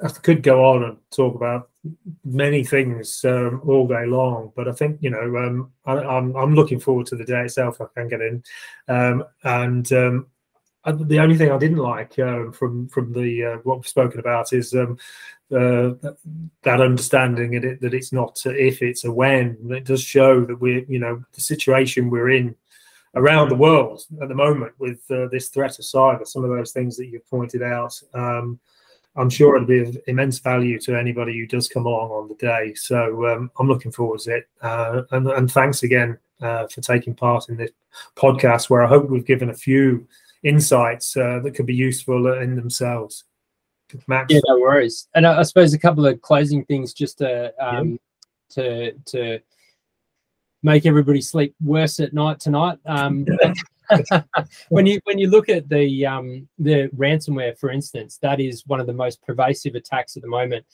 I 0.03 0.09
could 0.09 0.43
go 0.43 0.65
on 0.65 0.83
and 0.83 0.97
talk 1.11 1.35
about 1.35 1.71
many 2.25 2.65
things 2.65 3.25
um, 3.25 3.63
all 3.67 3.87
day 3.87 4.07
long, 4.07 4.53
but 4.57 4.69
I 4.69 4.73
think 4.73 4.99
you 5.01 5.11
know 5.11 5.37
um, 5.37 5.71
I, 5.85 5.93
am 5.93 6.09
I'm, 6.09 6.37
I'm 6.37 6.55
looking 6.55 6.81
forward 6.81 7.07
to 7.07 7.17
the 7.17 7.25
day 7.25 7.43
itself. 7.43 7.81
I 7.81 7.87
can 7.95 8.09
get 8.09 8.21
in, 8.21 8.43
um, 8.89 9.25
and 9.45 9.91
um, 9.93 10.27
the 10.85 11.21
only 11.21 11.37
thing 11.37 11.53
I 11.53 11.59
didn't 11.59 11.79
like 11.79 12.19
uh, 12.19 12.51
from 12.51 12.89
from 12.89 13.13
the 13.13 13.45
uh, 13.45 13.57
what 13.63 13.79
we've 13.79 13.89
spoken 13.89 14.21
about 14.21 14.53
is 14.53 14.75
um, 14.75 14.99
uh, 15.53 15.95
that 16.63 16.81
understanding 16.81 17.53
that, 17.53 17.65
it, 17.65 17.81
that 17.81 17.95
it's 17.95 18.13
not 18.13 18.41
if 18.45 18.83
it's 18.83 19.05
a 19.05 19.13
when. 19.13 19.57
It 19.71 19.85
does 19.85 20.03
show 20.03 20.45
that 20.45 20.61
we're 20.61 20.85
you 20.85 20.99
know 20.99 21.23
the 21.33 21.41
situation 21.41 22.11
we're 22.11 22.31
in 22.31 22.55
around 23.17 23.49
the 23.49 23.57
world 23.57 24.05
at 24.23 24.29
the 24.29 24.35
moment 24.35 24.73
with 24.79 25.03
uh, 25.11 25.27
this 25.33 25.49
threat 25.49 25.79
of 25.79 25.85
cyber, 25.85 26.27
some 26.27 26.45
of 26.45 26.51
those 26.51 26.73
things 26.73 26.97
that 26.97 27.07
you've 27.07 27.29
pointed 27.29 27.63
out. 27.63 28.01
Um, 28.15 28.61
I'm 29.17 29.31
sure 29.31 29.57
it'll 29.57 29.67
be 29.67 29.81
of 29.81 29.99
immense 30.07 30.39
value 30.39 30.79
to 30.81 30.97
anybody 30.97 31.37
who 31.37 31.47
does 31.47 31.69
come 31.69 31.87
along 31.87 32.11
on 32.11 32.29
the 32.29 32.37
day. 32.37 32.75
So 32.75 33.27
um, 33.27 33.51
I'm 33.59 33.67
looking 33.67 33.91
forward 33.91 34.21
to 34.21 34.37
it. 34.37 34.49
Uh, 34.63 35.03
and, 35.11 35.27
and, 35.27 35.51
thanks 35.51 35.83
again 35.83 36.17
uh, 36.41 36.69
for 36.69 36.81
taking 36.81 37.15
part 37.15 37.49
in 37.49 37.57
this 37.57 37.73
podcast, 38.17 38.71
where 38.71 38.85
I 38.85 38.89
hope 38.89 39.11
we've 39.11 39.27
given 39.27 39.51
a 39.51 39.55
few 39.55 40.07
insights 40.45 41.17
uh, 41.17 41.41
that 41.43 41.55
could 41.57 41.67
be 41.67 41.75
useful 41.75 42.33
in 42.35 42.55
themselves. 42.55 43.25
Max? 44.07 44.33
Yeah, 44.33 44.41
no 44.47 44.59
worries. 44.59 45.09
And 45.15 45.27
I, 45.27 45.41
I 45.41 45.43
suppose 45.43 45.75
a 45.75 45.79
couple 45.79 46.07
of 46.07 46.21
closing 46.21 46.65
things 46.65 46.93
just 46.93 47.19
to 47.19 47.53
um, 47.65 47.93
yeah. 47.93 47.97
to 48.51 48.93
to 48.93 49.39
make 50.63 50.87
everybody 50.87 51.21
sleep 51.21 51.55
worse 51.63 52.01
at 52.01 52.13
night 52.13 52.41
tonight. 52.41 52.79
Um, 52.87 53.27
when 54.69 54.87
you 54.87 55.01
when 55.05 55.19
you 55.19 55.29
look 55.29 55.49
at 55.49 55.69
the 55.69 56.07
um, 56.07 56.49
the 56.59 56.89
ransomware, 56.97 57.59
for 57.59 57.71
instance, 57.71 58.19
that 58.23 58.41
is 58.41 58.67
one 58.67 58.81
of 58.81 58.87
the 58.87 58.93
most 58.93 59.23
pervasive 59.23 59.75
attacks 59.75 60.17
at 60.17 60.23
the 60.23 60.29
moment. 60.29 60.65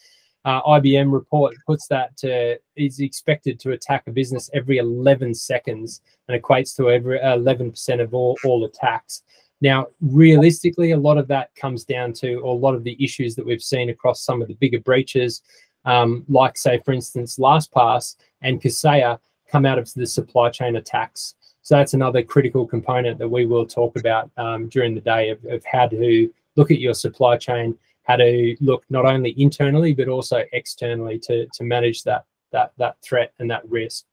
Uh, 0.46 0.62
IBM 0.62 1.12
report 1.12 1.56
puts 1.66 1.88
that 1.88 2.16
to, 2.16 2.56
is 2.76 3.00
expected 3.00 3.58
to 3.58 3.72
attack 3.72 4.04
a 4.06 4.12
business 4.12 4.48
every 4.54 4.78
11 4.78 5.34
seconds 5.34 6.02
and 6.28 6.40
equates 6.40 6.76
to 6.76 6.88
every 6.88 7.18
11% 7.18 8.00
of 8.00 8.14
all, 8.14 8.38
all 8.44 8.64
attacks. 8.64 9.24
Now, 9.60 9.86
realistically, 10.00 10.90
a 10.90 10.98
lot 10.98 11.18
of 11.18 11.28
that 11.28 11.54
comes 11.54 11.84
down 11.84 12.12
to 12.14 12.34
or 12.36 12.54
a 12.54 12.58
lot 12.58 12.74
of 12.74 12.84
the 12.84 13.02
issues 13.02 13.34
that 13.36 13.46
we've 13.46 13.62
seen 13.62 13.90
across 13.90 14.20
some 14.22 14.42
of 14.42 14.48
the 14.48 14.54
bigger 14.54 14.80
breaches, 14.80 15.42
um, 15.84 16.24
like, 16.28 16.58
say, 16.58 16.80
for 16.84 16.92
instance, 16.92 17.38
LastPass 17.38 18.16
and 18.42 18.60
Kaseya 18.60 19.18
come 19.50 19.64
out 19.64 19.78
of 19.78 19.92
the 19.94 20.06
supply 20.06 20.50
chain 20.50 20.76
attacks. 20.76 21.34
So 21.62 21.76
that's 21.76 21.94
another 21.94 22.22
critical 22.22 22.66
component 22.66 23.18
that 23.18 23.28
we 23.28 23.46
will 23.46 23.66
talk 23.66 23.98
about 23.98 24.30
um, 24.36 24.68
during 24.68 24.94
the 24.94 25.00
day 25.00 25.30
of, 25.30 25.44
of 25.46 25.64
how 25.64 25.88
to 25.88 26.32
look 26.56 26.70
at 26.70 26.78
your 26.78 26.94
supply 26.94 27.36
chain, 27.36 27.76
how 28.04 28.16
to 28.16 28.56
look 28.60 28.84
not 28.88 29.04
only 29.04 29.34
internally 29.40 29.92
but 29.92 30.08
also 30.08 30.44
externally 30.52 31.18
to 31.20 31.46
to 31.46 31.64
manage 31.64 32.02
that 32.04 32.24
that 32.52 32.72
that 32.78 32.96
threat 33.02 33.32
and 33.38 33.50
that 33.50 33.68
risk. 33.68 34.04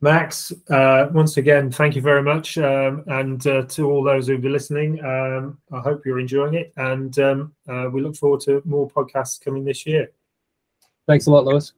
Max, 0.00 0.52
uh, 0.70 1.08
once 1.12 1.38
again, 1.38 1.72
thank 1.72 1.96
you 1.96 2.02
very 2.02 2.22
much. 2.22 2.56
Um, 2.56 3.02
and 3.08 3.44
uh, 3.46 3.62
to 3.62 3.90
all 3.90 4.04
those 4.04 4.28
who've 4.28 4.40
been 4.40 4.52
listening, 4.52 5.04
um, 5.04 5.58
I 5.72 5.80
hope 5.80 6.06
you're 6.06 6.20
enjoying 6.20 6.54
it. 6.54 6.72
And 6.76 7.18
um, 7.18 7.54
uh, 7.68 7.88
we 7.92 8.00
look 8.00 8.14
forward 8.14 8.40
to 8.42 8.62
more 8.64 8.88
podcasts 8.88 9.42
coming 9.42 9.64
this 9.64 9.86
year. 9.86 10.12
Thanks 11.08 11.26
a 11.26 11.32
lot, 11.32 11.46
Lewis. 11.46 11.72